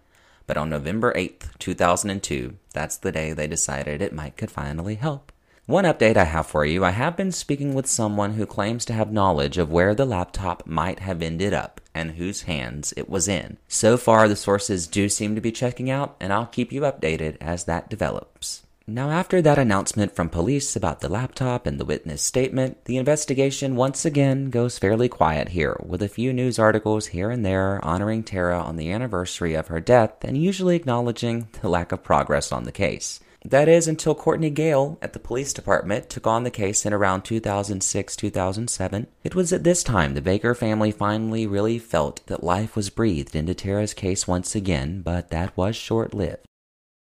but 0.48 0.58
on 0.58 0.70
November 0.70 1.14
8th, 1.14 1.58
2002, 1.60 2.56
that's 2.74 2.98
the 2.98 3.12
day 3.12 3.34
they 3.34 3.48
decided 3.48 4.02
it 4.02 4.14
might 4.14 4.38
could 4.38 4.52
finally 4.52 4.96
help. 4.96 5.32
One 5.68 5.86
update 5.86 6.16
I 6.16 6.26
have 6.26 6.46
for 6.46 6.64
you 6.64 6.86
I 6.86 6.92
have 6.92 7.18
been 7.18 7.32
speaking 7.32 7.74
with 7.74 7.88
someone 7.88 8.34
who 8.34 8.46
claims 8.46 8.86
to 8.86 8.94
have 8.94 9.12
knowledge 9.12 9.58
of 9.58 9.72
where 9.72 9.96
the 9.96 10.06
laptop 10.06 10.68
might 10.68 11.00
have 11.00 11.24
ended 11.24 11.56
up 11.56 11.82
and 11.96 12.12
whose 12.12 12.44
hands 12.44 12.94
it 12.96 13.10
was 13.10 13.28
in. 13.28 13.58
So 13.68 13.98
far, 13.98 14.28
the 14.28 14.36
sources 14.36 14.86
do 14.86 15.10
seem 15.10 15.34
to 15.34 15.42
be 15.42 15.52
checking 15.52 15.90
out, 15.90 16.18
and 16.20 16.32
I'll 16.32 16.46
keep 16.46 16.72
you 16.72 16.82
updated 16.82 17.38
as 17.42 17.64
that 17.64 17.90
develops. 17.90 18.65
Now, 18.88 19.10
after 19.10 19.42
that 19.42 19.58
announcement 19.58 20.16
from 20.16 20.30
police 20.30 20.76
about 20.76 21.00
the 21.00 21.10
laptop 21.10 21.66
and 21.66 21.80
the 21.80 21.86
witness 21.86 22.22
statement, 22.22 22.86
the 22.86 22.98
investigation 22.98 23.76
once 23.76 24.06
again 24.06 24.52
goes 24.52 24.78
fairly 24.78 25.10
quiet 25.10 25.50
here, 25.50 25.76
with 25.84 26.04
a 26.04 26.08
few 26.08 26.32
news 26.32 26.60
articles 26.60 27.08
here 27.08 27.32
and 27.32 27.44
there 27.44 27.84
honoring 27.84 28.22
Tara 28.22 28.60
on 28.60 28.76
the 28.76 28.92
anniversary 28.92 29.56
of 29.56 29.70
her 29.70 29.80
death 29.80 30.24
and 30.24 30.38
usually 30.38 30.76
acknowledging 30.76 31.48
the 31.62 31.68
lack 31.68 31.92
of 31.92 32.04
progress 32.04 32.52
on 32.52 32.66
the 32.66 32.72
case. 32.72 33.20
That 33.44 33.68
is 33.68 33.88
until 33.88 34.14
Courtney 34.14 34.52
Gale 34.52 35.00
at 35.02 35.14
the 35.14 35.20
police 35.20 35.52
department 35.52 36.08
took 36.08 36.28
on 36.28 36.44
the 36.44 36.52
case 36.52 36.86
in 36.86 36.94
around 36.94 37.24
2006 37.24 38.16
2007. 38.16 39.08
It 39.24 39.34
was 39.34 39.52
at 39.52 39.64
this 39.64 39.84
time 39.84 40.14
the 40.14 40.22
Baker 40.22 40.54
family 40.54 40.92
finally 40.92 41.48
really 41.48 41.80
felt 41.80 42.24
that 42.28 42.44
life 42.44 42.76
was 42.76 42.92
breathed 42.92 43.36
into 43.36 43.56
Tara's 43.56 43.96
case 43.96 44.28
once 44.28 44.54
again, 44.54 45.02
but 45.02 45.32
that 45.32 45.58
was 45.58 45.76
short 45.76 46.14
lived. 46.14 46.46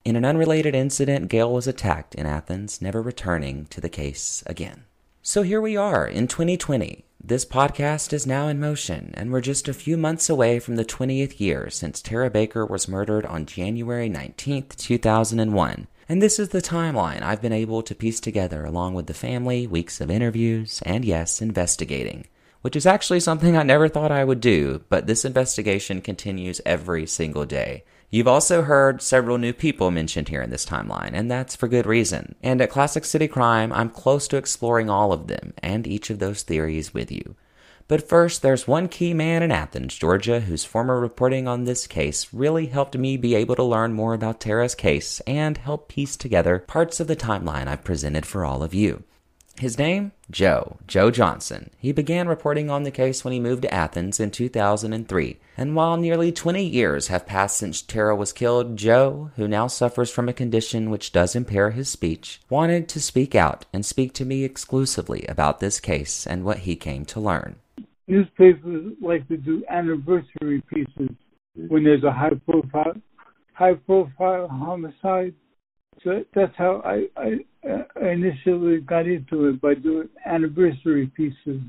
In 0.06 0.18
an 0.18 0.26
unrelated 0.26 0.76
incident, 0.76 1.30
Gale 1.30 1.54
was 1.54 1.66
attacked 1.66 2.13
in 2.13 2.26
Athens, 2.26 2.82
never 2.82 3.02
returning 3.02 3.68
to 3.68 3.80
the 3.80 3.88
case 3.88 4.44
again. 4.46 4.84
So 5.22 5.44
here 5.44 5.62
we 5.62 5.78
are 5.78 6.06
in 6.06 6.28
2020. 6.28 7.06
This 7.24 7.46
podcast 7.46 8.12
is 8.12 8.28
now 8.28 8.50
in 8.50 8.60
motion, 8.60 9.13
and 9.16 9.32
we're 9.32 9.39
just 9.39 9.70
a 9.70 9.74
few 9.74 9.96
months 9.96 10.30
away 10.30 10.60
from 10.60 10.76
the 10.76 10.84
20th 10.84 11.39
year 11.39 11.70
since 11.70 12.02
Tara 12.02 12.30
Baker 12.30 12.66
was 12.66 12.89
murdered 12.89 13.26
on 13.26 13.46
January 13.46 14.10
19th, 14.10 14.76
2001. 14.76 15.88
And 16.10 16.22
this 16.22 16.38
is 16.38 16.50
the 16.50 16.62
timeline 16.62 17.22
I've 17.22 17.42
been 17.42 17.54
able 17.54 17.82
to 17.84 17.96
piece 17.96 18.20
together 18.20 18.66
along 18.66 18.96
with 18.96 19.08
the 19.08 19.13
family, 19.13 19.68
weeks 19.68 20.02
of 20.02 20.12
interviews, 20.12 20.82
and 20.86 21.06
yes, 21.06 21.42
investigating. 21.42 22.28
Which 22.60 22.76
is 22.76 22.86
actually 22.86 23.22
something 23.22 23.56
I 23.56 23.63
never 23.63 23.88
thought 23.88 24.12
I 24.12 24.26
would 24.26 24.42
do, 24.42 24.84
but 24.89 25.08
this 25.08 25.24
investigation 25.24 26.02
continues 26.02 26.60
every 26.66 27.08
single 27.08 27.46
day. 27.46 27.86
You've 28.13 28.28
also 28.28 28.62
heard 28.62 29.02
several 29.02 29.39
new 29.39 29.54
people 29.54 29.89
mentioned 29.89 30.30
here 30.30 30.43
in 30.43 30.52
this 30.52 30.67
timeline, 30.67 31.13
and 31.13 31.32
that's 31.32 31.56
for 31.56 31.67
good 31.67 31.88
reason. 31.88 32.36
And 32.43 32.62
at 32.62 32.69
Classic 32.69 33.04
City 33.06 33.28
Crime, 33.28 33.73
I'm 33.73 33.89
close 33.89 34.28
to 34.28 34.38
exploring 34.38 34.88
all 34.88 35.12
of 35.12 35.26
them 35.26 35.56
and 35.63 35.88
each 35.88 36.12
of 36.12 36.19
those 36.19 36.43
theories 36.43 36.93
with 36.93 37.12
you. 37.12 37.36
But 37.88 38.08
first, 38.08 38.43
there's 38.43 38.67
one 38.67 38.88
key 38.88 39.15
man 39.15 39.41
in 39.41 39.52
Athens, 39.52 39.97
Georgia, 39.97 40.41
whose 40.41 40.63
former 40.63 40.99
reporting 40.99 41.47
on 41.47 41.63
this 41.63 41.88
case 41.88 42.32
really 42.32 42.67
helped 42.67 42.95
me 42.95 43.17
be 43.17 43.34
able 43.34 43.56
to 43.56 43.63
learn 43.63 43.93
more 43.93 44.13
about 44.13 44.39
Tara's 44.39 44.76
case 44.76 45.19
and 45.21 45.58
help 45.58 45.89
piece 45.89 46.15
together 46.15 46.60
parts 46.60 46.99
of 46.99 47.08
the 47.08 47.15
timeline 47.15 47.65
I've 47.65 47.84
presented 47.84 48.28
for 48.28 48.45
all 48.45 48.62
of 48.62 48.76
you. 48.76 49.06
His 49.60 49.78
name? 49.78 50.12
Joe. 50.32 50.78
Joe 50.88 51.12
Johnson. 51.12 51.70
He 51.78 51.92
began 51.92 52.28
reporting 52.28 52.70
on 52.70 52.84
the 52.84 52.92
case 52.92 53.24
when 53.24 53.34
he 53.34 53.39
moved 53.39 53.62
to 53.62 53.74
Athens 53.74 54.20
in 54.20 54.32
2003. 54.32 55.38
And 55.56 55.76
while 55.76 55.96
nearly 55.96 56.32
20 56.32 56.66
years 56.66 57.08
have 57.08 57.28
passed 57.28 57.58
since 57.58 57.82
Tara 57.82 58.16
was 58.16 58.34
killed, 58.34 58.78
Joe, 58.78 59.32
who 59.36 59.48
now 59.48 59.68
suffers 59.68 60.10
from 60.10 60.28
a 60.28 60.34
condition 60.34 60.89
which 60.89 61.12
does 61.12 61.36
impair 61.36 61.72
his 61.72 61.88
speech, 61.88 62.42
wanted 62.50 62.89
to 62.89 63.00
speak 63.00 63.36
out 63.36 63.66
and 63.72 63.86
speak 63.86 64.13
to 64.13 64.26
me 64.26 64.44
exclusively 64.44 65.24
about 65.30 65.60
this 65.60 65.80
case 65.80 66.26
and 66.26 66.44
what 66.44 66.60
he 66.60 66.76
came 66.76 67.06
to 67.06 67.20
learn. 67.20 67.58
Newspapers 68.08 68.94
like 69.02 69.28
to 69.28 69.38
do 69.38 69.63
anniversary 69.70 70.62
pieces 70.68 71.16
when 71.56 71.84
there's 71.84 72.04
a 72.04 72.12
high 72.12 72.32
profile 72.46 72.96
high 73.54 73.76
profile 73.76 74.48
homicide 74.48 75.36
so 76.04 76.24
that's 76.36 76.54
how 76.58 76.82
I, 76.84 77.06
I, 77.18 77.32
I 78.02 78.10
initially 78.10 78.80
got 78.82 79.08
into 79.08 79.48
it 79.48 79.62
by 79.62 79.76
doing 79.76 80.10
anniversary 80.26 81.08
pieces. 81.16 81.62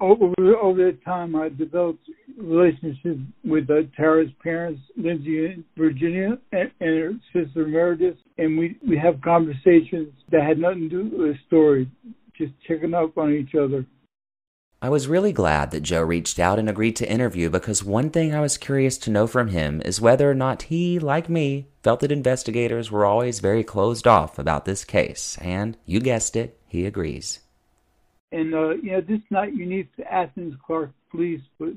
Over 0.00 0.32
over 0.62 0.92
the 0.92 0.98
time, 1.04 1.34
I 1.34 1.48
developed 1.48 2.04
relationships 2.36 3.20
with 3.42 3.70
uh, 3.70 3.82
Tara's 3.96 4.28
parents, 4.42 4.80
Lindsay 4.96 5.46
and 5.46 5.64
Virginia, 5.76 6.38
and, 6.52 6.70
and 6.80 6.98
her 6.98 7.12
sister 7.32 7.66
Meredith, 7.66 8.16
and 8.36 8.58
we 8.58 8.76
we 8.86 8.98
have 8.98 9.20
conversations 9.22 10.12
that 10.30 10.42
had 10.46 10.58
nothing 10.58 10.88
to 10.90 11.10
do 11.10 11.16
with 11.16 11.32
the 11.32 11.34
story, 11.46 11.90
just 12.36 12.52
checking 12.66 12.94
up 12.94 13.16
on 13.16 13.32
each 13.32 13.54
other. 13.54 13.86
I 14.80 14.90
was 14.90 15.08
really 15.08 15.32
glad 15.32 15.72
that 15.72 15.82
Joe 15.82 16.02
reached 16.02 16.38
out 16.38 16.60
and 16.60 16.70
agreed 16.70 16.94
to 16.96 17.10
interview 17.10 17.50
because 17.50 17.82
one 17.82 18.10
thing 18.10 18.32
I 18.32 18.40
was 18.40 18.56
curious 18.56 18.96
to 18.98 19.10
know 19.10 19.26
from 19.26 19.48
him 19.48 19.82
is 19.84 20.00
whether 20.00 20.30
or 20.30 20.34
not 20.34 20.62
he, 20.62 21.00
like 21.00 21.28
me, 21.28 21.66
felt 21.82 21.98
that 21.98 22.12
investigators 22.12 22.88
were 22.88 23.04
always 23.04 23.40
very 23.40 23.64
closed 23.64 24.06
off 24.06 24.38
about 24.38 24.66
this 24.66 24.84
case. 24.84 25.36
And 25.40 25.76
you 25.84 25.98
guessed 25.98 26.36
it, 26.36 26.60
he 26.68 26.86
agrees. 26.86 27.40
And, 28.30 28.54
uh, 28.54 28.76
you 28.76 28.92
know, 28.92 29.00
this 29.00 29.18
is 29.18 29.30
not 29.32 29.52
unique 29.52 29.94
to 29.96 30.12
Athens 30.12 30.54
Clarke 30.64 30.92
Police, 31.10 31.42
but 31.58 31.70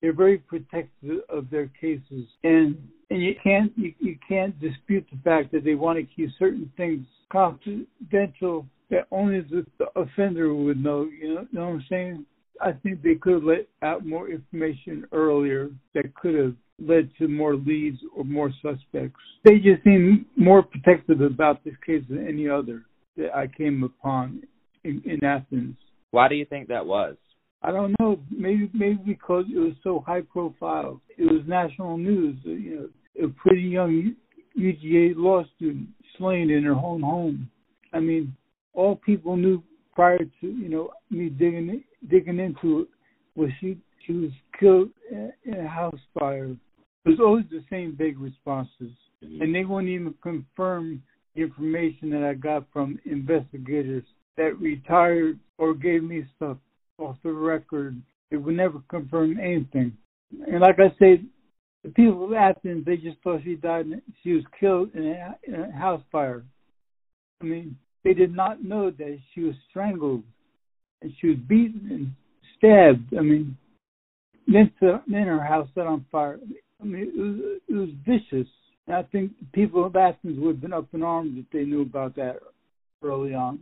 they're 0.00 0.14
very 0.14 0.38
protective 0.38 1.20
of 1.28 1.50
their 1.50 1.70
cases. 1.78 2.26
And 2.42 2.88
and 3.10 3.22
you 3.22 3.34
can't 3.42 3.70
you, 3.76 3.92
you 3.98 4.16
can't 4.26 4.58
dispute 4.60 5.06
the 5.12 5.18
fact 5.22 5.52
that 5.52 5.62
they 5.62 5.74
want 5.74 5.98
to 5.98 6.04
keep 6.04 6.30
certain 6.38 6.72
things 6.78 7.06
confidential 7.30 8.66
that 8.88 9.06
only 9.10 9.40
the, 9.40 9.66
the 9.78 9.86
offender 9.94 10.54
would 10.54 10.82
know. 10.82 11.02
You 11.04 11.34
know, 11.34 11.40
you 11.40 11.58
know 11.58 11.66
what 11.66 11.74
I'm 11.74 11.84
saying? 11.90 12.26
I 12.60 12.72
think 12.72 13.02
they 13.02 13.14
could 13.14 13.34
have 13.34 13.44
let 13.44 13.68
out 13.82 14.06
more 14.06 14.30
information 14.30 15.04
earlier 15.12 15.70
that 15.94 16.14
could 16.14 16.34
have 16.34 16.54
led 16.78 17.10
to 17.18 17.28
more 17.28 17.56
leads 17.56 17.98
or 18.14 18.24
more 18.24 18.50
suspects. 18.62 19.20
They 19.44 19.56
just 19.58 19.82
seem 19.84 20.26
more 20.36 20.62
protective 20.62 21.20
about 21.20 21.64
this 21.64 21.74
case 21.84 22.02
than 22.08 22.26
any 22.26 22.48
other 22.48 22.84
that 23.16 23.34
I 23.34 23.46
came 23.46 23.82
upon 23.82 24.42
in, 24.84 25.02
in 25.04 25.24
Athens. 25.24 25.76
Why 26.10 26.28
do 26.28 26.34
you 26.34 26.44
think 26.44 26.68
that 26.68 26.86
was? 26.86 27.16
I 27.62 27.72
don't 27.72 27.94
know. 27.98 28.20
Maybe 28.30 28.70
maybe 28.74 29.00
because 29.04 29.44
it 29.52 29.58
was 29.58 29.72
so 29.82 30.04
high 30.06 30.20
profile. 30.20 31.00
It 31.16 31.24
was 31.24 31.42
national 31.46 31.96
news. 31.96 32.36
You 32.44 32.90
know, 33.16 33.26
a 33.26 33.28
pretty 33.28 33.62
young 33.62 34.14
UGA 34.58 35.14
law 35.16 35.44
student 35.56 35.88
slain 36.18 36.50
in 36.50 36.64
her 36.64 36.74
own 36.74 37.00
home. 37.00 37.50
I 37.92 38.00
mean, 38.00 38.36
all 38.72 38.96
people 38.96 39.36
knew 39.36 39.62
prior 39.94 40.18
to 40.18 40.46
you 40.46 40.68
know 40.68 40.90
me 41.10 41.28
digging 41.28 41.82
digging 42.08 42.38
into 42.38 42.80
it 42.80 42.88
was 43.34 43.50
she 43.60 43.78
she 44.06 44.12
was 44.12 44.30
killed 44.58 44.90
in 45.10 45.54
a 45.54 45.68
house 45.68 45.98
fire. 46.18 46.56
It 47.04 47.10
was 47.10 47.20
always 47.20 47.44
the 47.50 47.64
same 47.70 47.94
vague 47.96 48.18
responses, 48.18 48.92
mm-hmm. 49.24 49.42
and 49.42 49.54
they 49.54 49.64
wouldn't 49.64 49.90
even 49.90 50.14
confirm 50.22 51.02
the 51.34 51.42
information 51.42 52.10
that 52.10 52.22
I 52.22 52.34
got 52.34 52.66
from 52.72 52.98
investigators 53.04 54.04
that 54.36 54.58
retired 54.60 55.38
or 55.58 55.74
gave 55.74 56.02
me 56.02 56.24
stuff 56.36 56.56
off 56.98 57.16
the 57.22 57.32
record. 57.32 58.00
They 58.30 58.36
would 58.36 58.56
never 58.56 58.80
confirm 58.88 59.38
anything. 59.38 59.96
And 60.46 60.60
like 60.60 60.78
I 60.78 60.94
said, 60.98 61.26
the 61.84 61.90
people 61.90 62.24
of 62.24 62.32
Athens, 62.32 62.84
they 62.84 62.96
just 62.96 63.18
thought 63.22 63.42
she 63.44 63.54
died. 63.54 63.86
She 64.22 64.32
was 64.32 64.44
killed 64.58 64.94
in 64.94 65.06
a, 65.06 65.36
in 65.46 65.54
a 65.54 65.72
house 65.72 66.02
fire. 66.10 66.44
I 67.40 67.44
mean, 67.44 67.76
they 68.02 68.14
did 68.14 68.34
not 68.34 68.64
know 68.64 68.90
that 68.90 69.18
she 69.32 69.42
was 69.42 69.54
strangled 69.70 70.24
she 71.20 71.28
was 71.28 71.38
beaten 71.48 71.88
and 71.90 72.12
stabbed. 72.56 73.14
I 73.16 73.22
mean, 73.22 73.56
then, 74.46 74.72
then 74.80 75.26
her 75.26 75.42
house 75.42 75.68
set 75.74 75.86
on 75.86 76.04
fire. 76.10 76.38
I 76.80 76.84
mean, 76.84 77.02
it 77.02 77.16
was, 77.16 77.60
it 77.68 77.74
was 77.74 77.88
vicious. 78.06 78.48
And 78.86 78.96
I 78.96 79.02
think 79.04 79.32
people 79.52 79.84
of 79.84 79.96
Athens 79.96 80.38
would 80.38 80.56
have 80.56 80.60
been 80.60 80.72
up 80.72 80.88
in 80.92 81.02
arms 81.02 81.36
if 81.36 81.50
they 81.52 81.64
knew 81.64 81.82
about 81.82 82.14
that 82.16 82.38
early 83.02 83.34
on. 83.34 83.58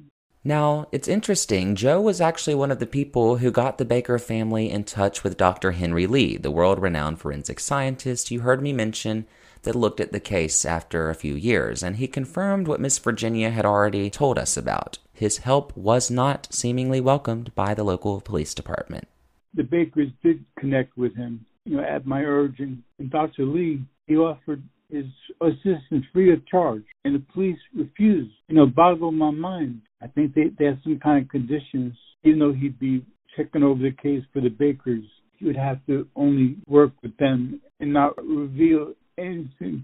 Now, 0.47 0.89
it's 0.93 1.09
interesting, 1.09 1.75
Joe 1.75 2.03
was 2.03 2.21
actually 2.21 2.55
one 2.55 2.71
of 2.71 2.79
the 2.79 2.87
people 2.87 3.39
who 3.39 3.51
got 3.51 3.79
the 3.79 3.87
Baker 3.87 4.19
family 4.19 4.71
in 4.71 4.85
touch 4.85 5.25
with 5.25 5.39
Dr. 5.39 5.73
Henry 5.73 6.07
Lee, 6.07 6.37
the 6.37 6.51
world 6.51 6.83
renowned 6.83 7.19
forensic 7.19 7.59
scientist 7.59 8.31
you 8.31 8.41
heard 8.41 8.61
me 8.61 8.71
mention 8.75 9.27
that 9.63 9.75
looked 9.75 10.01
at 10.01 10.13
the 10.13 10.21
case 10.21 10.67
after 10.67 11.09
a 11.09 11.15
few 11.15 11.35
years, 11.35 11.83
and 11.83 11.97
he 11.97 12.07
confirmed 12.07 12.69
what 12.69 12.79
Miss 12.79 12.99
Virginia 12.99 13.49
had 13.49 13.65
already 13.65 14.11
told 14.11 14.39
us 14.39 14.59
about. 14.59 14.99
His 15.15 15.39
help 15.39 15.77
was 15.77 16.11
not 16.11 16.49
seemingly 16.53 17.01
welcomed 17.01 17.55
by 17.55 17.73
the 17.73 17.85
local 17.85 18.21
police 18.21 18.53
department. 18.53 19.07
The 19.55 19.63
Bakers 19.63 20.11
did 20.25 20.45
connect 20.59 20.99
with 20.99 21.15
him, 21.15 21.47
you 21.65 21.77
know, 21.77 21.85
at 21.85 22.05
my 22.05 22.23
urging. 22.23 22.83
And 22.99 23.11
Dr. 23.11 23.45
Lee, 23.47 23.85
he 24.09 24.17
offered 24.17 24.63
his 24.91 25.07
assistance 25.41 26.05
free 26.13 26.33
of 26.33 26.45
charge, 26.49 26.83
and 27.05 27.15
the 27.15 27.25
police 27.33 27.59
refused. 27.75 28.35
You 28.49 28.57
know, 28.57 28.67
boggled 28.67 29.15
my 29.15 29.31
mind. 29.31 29.83
I 30.03 30.09
think 30.09 30.35
they, 30.35 30.51
they 30.59 30.67
had 30.67 30.81
some 30.83 30.99
kind 30.99 31.25
of 31.25 31.31
conditions, 31.31 31.95
even 32.25 32.41
though 32.41 32.53
he'd 32.53 32.79
be 32.81 33.07
checking 33.37 33.63
over 33.63 33.83
the 33.83 33.93
case 33.93 34.25
for 34.33 34.41
the 34.41 34.49
Bakers. 34.49 35.05
He 35.39 35.47
would 35.47 35.57
have 35.57 35.85
to 35.87 36.09
only 36.17 36.57
work 36.67 36.93
with 37.03 37.17
them 37.19 37.61
and 37.79 37.93
not 37.93 38.17
reveal 38.25 38.95
anything 39.17 39.83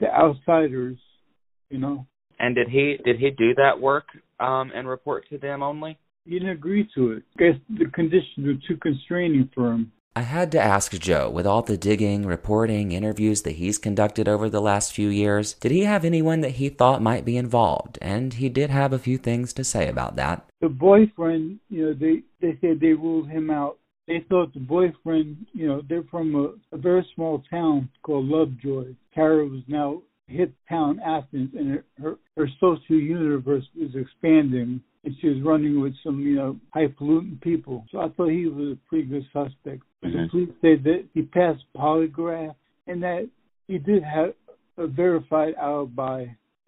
to 0.00 0.06
outsiders, 0.06 0.98
you 1.70 1.78
know. 1.78 2.06
And 2.38 2.54
did 2.54 2.68
he 2.68 2.98
did 3.04 3.18
he 3.18 3.30
do 3.30 3.54
that 3.54 3.80
work 3.80 4.06
um, 4.40 4.72
and 4.74 4.88
report 4.88 5.28
to 5.30 5.38
them 5.38 5.62
only? 5.62 5.98
He 6.24 6.38
didn't 6.38 6.50
agree 6.50 6.88
to 6.94 7.12
it. 7.12 7.22
I 7.38 7.42
guess 7.42 7.60
the 7.78 7.86
conditions 7.90 8.46
were 8.46 8.54
too 8.66 8.78
constraining 8.80 9.50
for 9.54 9.72
him. 9.72 9.92
I 10.16 10.22
had 10.22 10.52
to 10.52 10.60
ask 10.60 10.92
Joe, 10.92 11.28
with 11.28 11.44
all 11.44 11.62
the 11.62 11.76
digging, 11.76 12.24
reporting, 12.24 12.92
interviews 12.92 13.42
that 13.42 13.56
he's 13.56 13.78
conducted 13.78 14.28
over 14.28 14.48
the 14.48 14.60
last 14.60 14.92
few 14.92 15.08
years, 15.08 15.54
did 15.54 15.72
he 15.72 15.80
have 15.80 16.04
anyone 16.04 16.40
that 16.42 16.52
he 16.52 16.68
thought 16.68 17.02
might 17.02 17.24
be 17.24 17.36
involved? 17.36 17.98
And 18.00 18.32
he 18.32 18.48
did 18.48 18.70
have 18.70 18.92
a 18.92 18.98
few 18.98 19.18
things 19.18 19.52
to 19.54 19.64
say 19.64 19.88
about 19.88 20.14
that. 20.14 20.46
The 20.60 20.68
boyfriend, 20.68 21.58
you 21.68 21.86
know, 21.86 21.94
they, 21.94 22.22
they 22.40 22.56
said 22.60 22.78
they 22.78 22.92
ruled 22.92 23.28
him 23.28 23.50
out. 23.50 23.78
They 24.06 24.24
thought 24.28 24.54
the 24.54 24.60
boyfriend, 24.60 25.46
you 25.52 25.66
know, 25.66 25.82
they're 25.88 26.04
from 26.04 26.36
a, 26.36 26.76
a 26.76 26.78
very 26.78 27.04
small 27.16 27.42
town 27.50 27.88
called 28.04 28.26
Lovejoy. 28.26 28.94
Tara 29.16 29.44
was 29.44 29.62
now 29.66 30.00
hit 30.26 30.52
town 30.68 31.00
Athens, 31.04 31.50
and 31.54 31.70
her, 31.70 31.84
her, 32.00 32.16
her 32.36 32.48
social 32.60 32.96
universe 32.96 33.64
was 33.76 33.90
expanding 33.94 34.80
and 35.04 35.14
she 35.20 35.28
was 35.28 35.42
running 35.42 35.80
with 35.80 35.92
some, 36.02 36.20
you 36.20 36.34
know, 36.34 36.58
high 36.72 36.86
highfalutin 36.86 37.38
people. 37.42 37.84
So 37.92 37.98
I 37.98 38.08
thought 38.08 38.30
he 38.30 38.46
was 38.46 38.76
a 38.76 38.88
pretty 38.88 39.04
good 39.06 39.24
suspect. 39.32 39.82
Mm-hmm. 40.02 40.10
The 40.10 40.28
police 40.30 40.48
said 40.60 40.84
that 40.84 41.04
he 41.12 41.22
passed 41.22 41.62
polygraph 41.76 42.54
and 42.86 43.02
that 43.02 43.28
he 43.68 43.78
did 43.78 44.02
have 44.02 44.34
a 44.78 44.86
verified 44.86 45.54
alibi. 45.60 46.26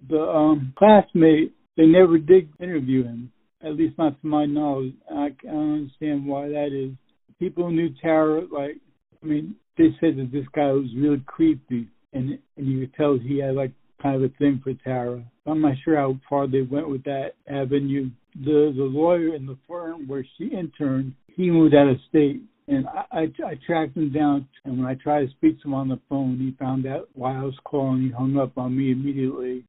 The 0.09 0.21
um, 0.21 0.75
classmate, 0.77 1.55
they 1.77 1.87
never 1.87 2.19
did 2.19 2.49
interview 2.61 3.05
him, 3.05 3.33
at 3.63 3.73
least 3.73 3.97
not 3.99 4.21
to 4.21 4.27
my 4.27 4.45
knowledge. 4.45 4.93
I, 5.11 5.27
I 5.27 5.31
don't 5.45 5.75
understand 5.75 6.27
why 6.27 6.49
that 6.49 6.69
is. 6.73 6.95
People 7.39 7.71
knew 7.71 7.91
Tara, 8.03 8.43
like, 8.53 8.77
I 9.23 9.27
mean, 9.27 9.57
they 9.79 9.89
said 10.01 10.17
that 10.17 10.31
this 10.33 10.47
guy 10.55 10.73
was 10.73 10.89
really 10.97 11.23
creepy, 11.27 11.89
and 12.17 12.39
and 12.57 12.67
you 12.67 12.81
could 12.81 12.95
tell 12.95 13.19
he 13.19 13.39
had 13.39 13.55
like 13.55 13.73
kind 14.03 14.17
of 14.17 14.23
a 14.23 14.35
thing 14.37 14.61
for 14.63 14.75
Tara. 14.75 15.25
I'm 15.47 15.61
not 15.61 15.75
sure 15.85 15.97
how 15.97 16.19
far 16.29 16.47
they 16.47 16.63
went 16.63 16.89
with 16.89 17.05
that 17.05 17.33
avenue 17.49 18.11
the 18.45 18.73
the 18.77 18.83
lawyer 18.83 19.35
in 19.35 19.47
the 19.47 19.57
firm 19.67 20.07
where 20.07 20.27
she 20.37 20.47
interned, 20.47 21.15
he 21.27 21.51
moved 21.51 21.75
out 21.75 21.89
of 21.89 21.97
state, 22.09 22.43
and 22.69 22.87
I, 22.89 23.05
I 23.13 23.21
I 23.45 23.59
tracked 23.67 23.97
him 23.97 24.13
down. 24.13 24.49
And 24.65 24.79
when 24.79 24.87
I 24.87 24.95
tried 24.95 25.27
to 25.27 25.31
speak 25.33 25.61
to 25.63 25.69
him 25.69 25.75
on 25.75 25.89
the 25.89 26.01
phone, 26.09 26.39
he 26.39 26.57
found 26.59 26.87
out 26.87 27.09
why 27.15 27.37
I 27.37 27.43
was 27.43 27.55
calling. 27.65 28.03
He 28.03 28.11
hung 28.11 28.37
up 28.37 28.57
on 28.59 28.77
me 28.77 28.93
immediately. 28.93 29.65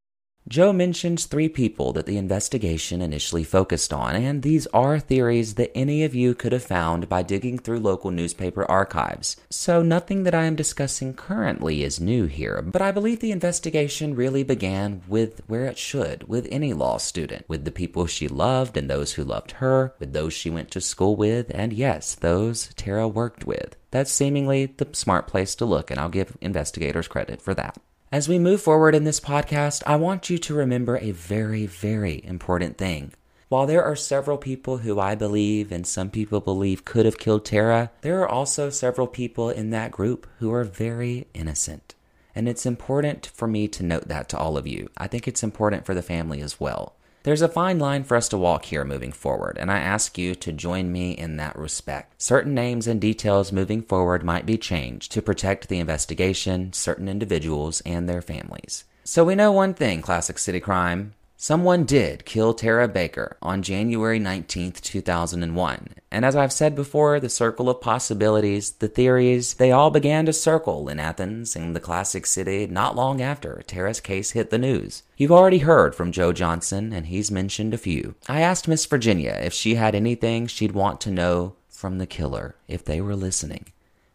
Joe 0.48 0.72
mentions 0.72 1.26
three 1.26 1.50
people 1.50 1.92
that 1.92 2.06
the 2.06 2.16
investigation 2.16 3.02
initially 3.02 3.44
focused 3.44 3.92
on, 3.92 4.16
and 4.16 4.40
these 4.40 4.66
are 4.68 4.98
theories 4.98 5.56
that 5.56 5.76
any 5.76 6.04
of 6.04 6.14
you 6.14 6.34
could 6.34 6.52
have 6.52 6.62
found 6.62 7.06
by 7.06 7.22
digging 7.22 7.58
through 7.58 7.80
local 7.80 8.10
newspaper 8.10 8.64
archives. 8.64 9.36
So 9.50 9.82
nothing 9.82 10.22
that 10.22 10.34
I 10.34 10.44
am 10.44 10.56
discussing 10.56 11.12
currently 11.12 11.82
is 11.82 12.00
new 12.00 12.24
here, 12.24 12.62
but 12.62 12.80
I 12.80 12.92
believe 12.92 13.20
the 13.20 13.30
investigation 13.30 14.14
really 14.14 14.42
began 14.42 15.02
with 15.06 15.42
where 15.48 15.66
it 15.66 15.76
should, 15.76 16.26
with 16.28 16.48
any 16.50 16.72
law 16.72 16.96
student, 16.96 17.44
with 17.46 17.66
the 17.66 17.70
people 17.70 18.06
she 18.06 18.26
loved 18.26 18.78
and 18.78 18.88
those 18.88 19.12
who 19.12 19.24
loved 19.24 19.52
her, 19.52 19.92
with 19.98 20.14
those 20.14 20.32
she 20.32 20.48
went 20.48 20.70
to 20.70 20.80
school 20.80 21.14
with, 21.14 21.50
and 21.54 21.74
yes, 21.74 22.14
those 22.14 22.72
Tara 22.74 23.06
worked 23.06 23.44
with. 23.44 23.76
That's 23.90 24.10
seemingly 24.10 24.64
the 24.64 24.88
smart 24.92 25.26
place 25.26 25.54
to 25.56 25.66
look, 25.66 25.90
and 25.90 26.00
I'll 26.00 26.08
give 26.08 26.38
investigators 26.40 27.06
credit 27.06 27.42
for 27.42 27.52
that. 27.52 27.78
As 28.10 28.26
we 28.26 28.38
move 28.38 28.62
forward 28.62 28.94
in 28.94 29.04
this 29.04 29.20
podcast, 29.20 29.82
I 29.86 29.96
want 29.96 30.30
you 30.30 30.38
to 30.38 30.54
remember 30.54 30.96
a 30.96 31.10
very, 31.10 31.66
very 31.66 32.24
important 32.24 32.78
thing. 32.78 33.12
While 33.50 33.66
there 33.66 33.84
are 33.84 33.96
several 33.96 34.38
people 34.38 34.78
who 34.78 34.98
I 34.98 35.14
believe 35.14 35.70
and 35.70 35.86
some 35.86 36.08
people 36.08 36.40
believe 36.40 36.86
could 36.86 37.04
have 37.04 37.18
killed 37.18 37.44
Tara, 37.44 37.90
there 38.00 38.22
are 38.22 38.28
also 38.28 38.70
several 38.70 39.08
people 39.08 39.50
in 39.50 39.68
that 39.70 39.90
group 39.90 40.26
who 40.38 40.50
are 40.50 40.64
very 40.64 41.26
innocent. 41.34 41.94
And 42.34 42.48
it's 42.48 42.64
important 42.64 43.26
for 43.34 43.46
me 43.46 43.68
to 43.68 43.82
note 43.82 44.08
that 44.08 44.30
to 44.30 44.38
all 44.38 44.56
of 44.56 44.66
you. 44.66 44.88
I 44.96 45.06
think 45.06 45.28
it's 45.28 45.42
important 45.42 45.84
for 45.84 45.92
the 45.92 46.00
family 46.00 46.40
as 46.40 46.58
well. 46.58 46.94
There's 47.28 47.42
a 47.42 47.46
fine 47.46 47.78
line 47.78 48.04
for 48.04 48.16
us 48.16 48.26
to 48.30 48.38
walk 48.38 48.64
here 48.64 48.86
moving 48.86 49.12
forward, 49.12 49.58
and 49.60 49.70
I 49.70 49.80
ask 49.80 50.16
you 50.16 50.34
to 50.36 50.50
join 50.50 50.90
me 50.90 51.10
in 51.10 51.36
that 51.36 51.58
respect. 51.58 52.14
Certain 52.22 52.54
names 52.54 52.86
and 52.86 52.98
details 52.98 53.52
moving 53.52 53.82
forward 53.82 54.24
might 54.24 54.46
be 54.46 54.56
changed 54.56 55.12
to 55.12 55.20
protect 55.20 55.68
the 55.68 55.78
investigation, 55.78 56.72
certain 56.72 57.06
individuals, 57.06 57.82
and 57.84 58.08
their 58.08 58.22
families. 58.22 58.84
So 59.04 59.24
we 59.24 59.34
know 59.34 59.52
one 59.52 59.74
thing, 59.74 60.00
Classic 60.00 60.38
City 60.38 60.58
Crime. 60.58 61.12
Someone 61.40 61.84
did 61.84 62.24
kill 62.24 62.52
Tara 62.52 62.88
Baker 62.88 63.36
on 63.40 63.62
January 63.62 64.18
19th, 64.18 64.80
2001. 64.80 65.94
And 66.10 66.24
as 66.24 66.34
I've 66.34 66.52
said 66.52 66.74
before, 66.74 67.20
the 67.20 67.28
circle 67.28 67.70
of 67.70 67.80
possibilities, 67.80 68.72
the 68.72 68.88
theories, 68.88 69.54
they 69.54 69.70
all 69.70 69.92
began 69.92 70.26
to 70.26 70.32
circle 70.32 70.88
in 70.88 70.98
Athens 70.98 71.54
in 71.54 71.74
the 71.74 71.80
classic 71.80 72.26
city 72.26 72.66
not 72.66 72.96
long 72.96 73.22
after 73.22 73.62
Tara's 73.68 74.00
case 74.00 74.32
hit 74.32 74.50
the 74.50 74.58
news. 74.58 75.04
You've 75.16 75.30
already 75.30 75.58
heard 75.58 75.94
from 75.94 76.10
Joe 76.10 76.32
Johnson, 76.32 76.92
and 76.92 77.06
he's 77.06 77.30
mentioned 77.30 77.72
a 77.72 77.78
few. 77.78 78.16
I 78.28 78.40
asked 78.40 78.66
Miss 78.66 78.84
Virginia 78.84 79.38
if 79.40 79.52
she 79.52 79.76
had 79.76 79.94
anything 79.94 80.48
she'd 80.48 80.72
want 80.72 81.00
to 81.02 81.12
know 81.12 81.54
from 81.68 81.98
the 81.98 82.06
killer, 82.08 82.56
if 82.66 82.84
they 82.84 83.00
were 83.00 83.14
listening. 83.14 83.66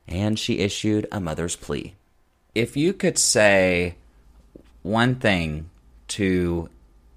And 0.10 0.38
she 0.38 0.60
issued 0.60 1.08
a 1.10 1.22
mother's 1.22 1.56
plea. 1.56 1.96
If 2.54 2.76
you 2.76 2.92
could 2.92 3.18
say 3.18 3.96
one 4.82 5.16
thing 5.16 5.70
to 6.10 6.68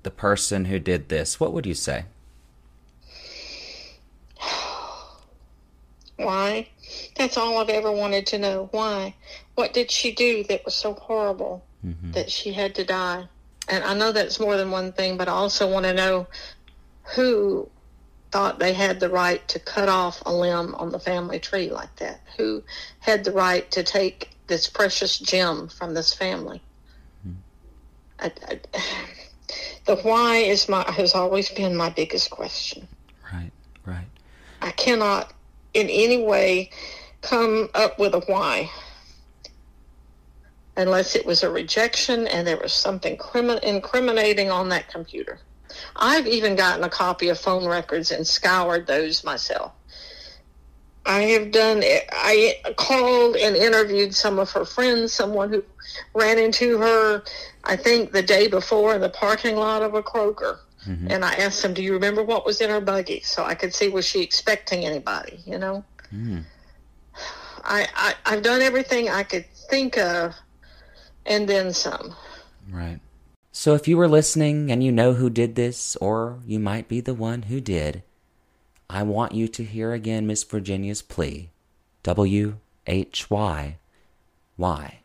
the 0.07 0.11
person 0.13 0.67
who 0.67 0.79
did 0.79 1.09
this, 1.09 1.41
what 1.41 1.53
would 1.53 1.67
you 1.67 1.75
say? 1.75 2.05
Why? 6.17 6.69
That's 7.17 7.37
all 7.37 7.59
I've 7.59 7.69
ever 7.71 7.91
wanted 7.91 8.25
to 8.29 8.39
know. 8.39 8.69
Why? 8.71 9.17
What 9.57 9.75
did 9.75 9.91
she 9.91 10.13
do 10.13 10.45
that 10.45 10.65
was 10.65 10.77
so 10.77 10.95
horrible 10.95 11.65
mm-hmm. 11.85 12.13
that 12.13 12.31
she 12.31 12.53
had 12.53 12.77
to 12.77 12.85
die? 12.85 13.27
And 13.69 13.83
I 13.83 13.95
know 13.95 14.13
that's 14.13 14.39
more 14.39 14.57
than 14.57 14.71
one 14.71 14.93
thing, 14.93 15.17
but 15.17 15.27
I 15.27 15.33
also 15.33 15.69
want 15.69 15.87
to 15.87 15.93
know 15.93 16.29
who 17.03 17.69
thought 18.31 18.61
they 18.61 18.73
had 18.73 19.01
the 19.01 19.11
right 19.11 19.47
to 19.49 19.59
cut 19.59 19.89
off 19.89 20.23
a 20.25 20.33
limb 20.33 20.77
on 20.77 20.93
the 20.93 21.01
family 21.01 21.41
tree 21.41 21.69
like 21.69 21.97
that? 21.97 22.21
Who 22.37 22.63
had 23.01 23.25
the 23.25 23.33
right 23.33 23.69
to 23.73 23.83
take 23.83 24.31
this 24.47 24.69
precious 24.69 25.19
gem 25.19 25.67
from 25.67 25.95
this 25.95 26.15
family? 26.15 26.63
Mm-hmm. 27.27 27.41
I, 28.21 28.33
I, 28.53 28.61
the 29.85 29.97
why 29.97 30.37
is 30.37 30.69
my 30.69 30.91
has 30.91 31.15
always 31.15 31.51
been 31.51 31.77
my 31.77 31.91
biggest 31.91 32.31
question. 32.31 32.89
Right, 33.33 33.53
right. 33.85 34.07
I 34.63 34.71
cannot 34.73 35.33
in 35.75 35.89
any 35.89 36.23
way 36.23 36.71
come 37.23 37.69
up 37.75 37.99
with 37.99 38.15
a 38.15 38.21
why 38.21 38.71
unless 40.77 41.17
it 41.17 41.25
was 41.25 41.43
a 41.43 41.51
rejection 41.51 42.27
and 42.29 42.47
there 42.47 42.59
was 42.59 42.73
something 42.73 43.17
crimin- 43.17 43.63
incriminating 43.63 44.51
on 44.51 44.69
that 44.69 44.89
computer. 44.89 45.41
I've 45.97 46.27
even 46.27 46.57
gotten 46.57 46.85
a 46.85 46.89
copy 46.89 47.29
of 47.29 47.39
phone 47.39 47.67
records 47.67 48.11
and 48.11 48.27
scoured 48.27 48.87
those 48.87 49.25
myself. 49.25 49.73
I 51.07 51.23
have 51.23 51.53
done 51.53 51.83
I 52.13 52.57
called 52.77 53.37
and 53.37 53.57
interviewed 53.57 54.15
some 54.15 54.39
of 54.39 54.51
her 54.51 54.65
friends, 54.65 55.13
someone 55.13 55.51
who 55.51 55.63
ran 56.15 56.39
into 56.39 56.79
her, 56.79 57.23
I 57.65 57.77
think 57.77 58.13
the 58.13 58.23
day 58.23 58.49
before 58.49 58.95
in 58.95 59.01
the 59.01 59.09
parking 59.09 59.57
lot 59.57 59.83
of 59.83 59.95
a 59.95 60.03
Kroger. 60.03 60.59
Mm-hmm. 60.87 61.11
And 61.11 61.25
I 61.25 61.35
asked 61.35 61.63
them, 61.63 61.75
Do 61.75 61.83
you 61.83 61.93
remember 61.93 62.23
what 62.23 62.45
was 62.45 62.61
in 62.61 62.71
her 62.71 62.81
buggy? 62.81 63.21
So 63.21 63.45
I 63.45 63.55
could 63.55 63.75
see, 63.75 63.89
was 63.89 64.05
she 64.05 64.23
expecting 64.23 64.85
anybody, 64.85 65.41
you 65.45 65.59
know? 65.59 65.85
Mm. 66.13 66.45
I, 67.65 67.87
I, 67.95 68.15
I've 68.25 68.43
done 68.43 68.63
everything 68.63 69.09
I 69.09 69.25
could 69.25 69.47
think 69.69 69.99
of 69.99 70.35
and 71.25 71.49
then 71.49 71.73
some. 71.73 72.15
Right. 72.71 73.01
So 73.51 73.75
if 73.75 73.89
you 73.89 73.97
were 73.97 74.09
listening 74.09 74.71
and 74.71 74.85
you 74.85 74.93
know 74.93 75.15
who 75.15 75.31
did 75.31 75.55
this, 75.55 75.97
or 75.97 76.41
you 76.47 76.61
might 76.61 76.89
be 76.89 77.01
the 77.01 77.15
one 77.15 77.43
who 77.43 77.61
did, 77.61 78.03
I 78.89 79.03
want 79.03 79.33
you 79.33 79.49
to 79.49 79.65
hear 79.65 79.93
again 79.93 80.27
Miss 80.27 80.45
Virginia's 80.45 81.03
plea. 81.03 81.51
W 82.05 82.57
H 82.87 83.29
Y. 83.29 83.79
Why? 84.57 85.01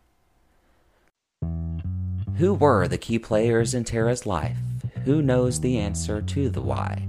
Who 2.38 2.54
were 2.54 2.88
the 2.88 3.00
key 3.00 3.18
players 3.18 3.74
in 3.74 3.84
Tara's 3.84 4.26
life? 4.28 4.58
Who 5.06 5.24
knows 5.24 5.60
the 5.60 5.80
answer 5.80 6.22
to 6.22 6.50
the 6.50 6.62
why? 6.62 7.08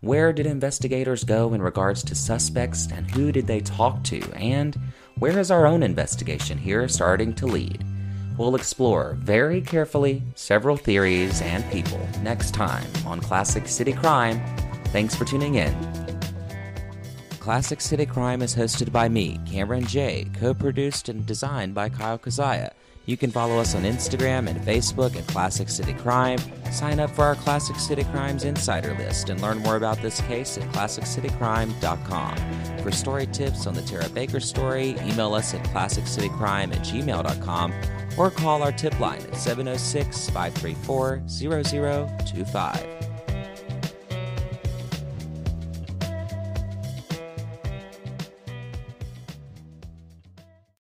Where 0.00 0.32
did 0.32 0.46
investigators 0.46 1.24
go 1.24 1.52
in 1.52 1.60
regards 1.60 2.02
to 2.04 2.14
suspects 2.14 2.88
and 2.90 3.10
who 3.10 3.30
did 3.30 3.46
they 3.46 3.60
talk 3.60 4.02
to? 4.04 4.22
And 4.32 4.78
where 5.18 5.38
is 5.38 5.50
our 5.50 5.66
own 5.66 5.82
investigation 5.82 6.56
here 6.56 6.88
starting 6.88 7.34
to 7.34 7.46
lead? 7.46 7.84
We'll 8.38 8.56
explore 8.56 9.16
very 9.20 9.60
carefully 9.60 10.22
several 10.34 10.76
theories 10.76 11.40
and 11.42 11.70
people 11.70 12.00
next 12.22 12.54
time 12.54 12.86
on 13.06 13.20
Classic 13.20 13.68
City 13.68 13.92
Crime. 13.92 14.42
Thanks 14.86 15.14
for 15.14 15.24
tuning 15.24 15.56
in. 15.56 16.03
Classic 17.44 17.78
City 17.78 18.06
Crime 18.06 18.40
is 18.40 18.56
hosted 18.56 18.90
by 18.90 19.06
me, 19.06 19.38
Cameron 19.44 19.84
J, 19.84 20.26
co 20.40 20.54
produced 20.54 21.10
and 21.10 21.26
designed 21.26 21.74
by 21.74 21.90
Kyle 21.90 22.18
Kazaya. 22.18 22.70
You 23.04 23.18
can 23.18 23.30
follow 23.30 23.58
us 23.58 23.74
on 23.74 23.82
Instagram 23.82 24.48
and 24.48 24.58
Facebook 24.62 25.14
at 25.14 25.26
Classic 25.26 25.68
City 25.68 25.92
Crime. 25.92 26.38
Sign 26.72 27.00
up 27.00 27.10
for 27.10 27.20
our 27.20 27.34
Classic 27.34 27.76
City 27.76 28.04
Crimes 28.04 28.44
Insider 28.44 28.94
list 28.94 29.28
and 29.28 29.42
learn 29.42 29.58
more 29.58 29.76
about 29.76 30.00
this 30.00 30.22
case 30.22 30.56
at 30.56 30.62
ClassicCityCrime.com. 30.72 32.36
For 32.82 32.90
story 32.90 33.26
tips 33.26 33.66
on 33.66 33.74
the 33.74 33.82
Tara 33.82 34.08
Baker 34.08 34.40
story, 34.40 34.96
email 35.02 35.34
us 35.34 35.52
at 35.52 35.62
ClassicCityCrime 35.66 36.74
at 36.74 36.80
gmail.com 36.80 37.74
or 38.16 38.30
call 38.30 38.62
our 38.62 38.72
tip 38.72 38.98
line 38.98 39.20
at 39.20 39.36
706 39.36 40.30
534 40.30 41.22
0025. 41.28 43.13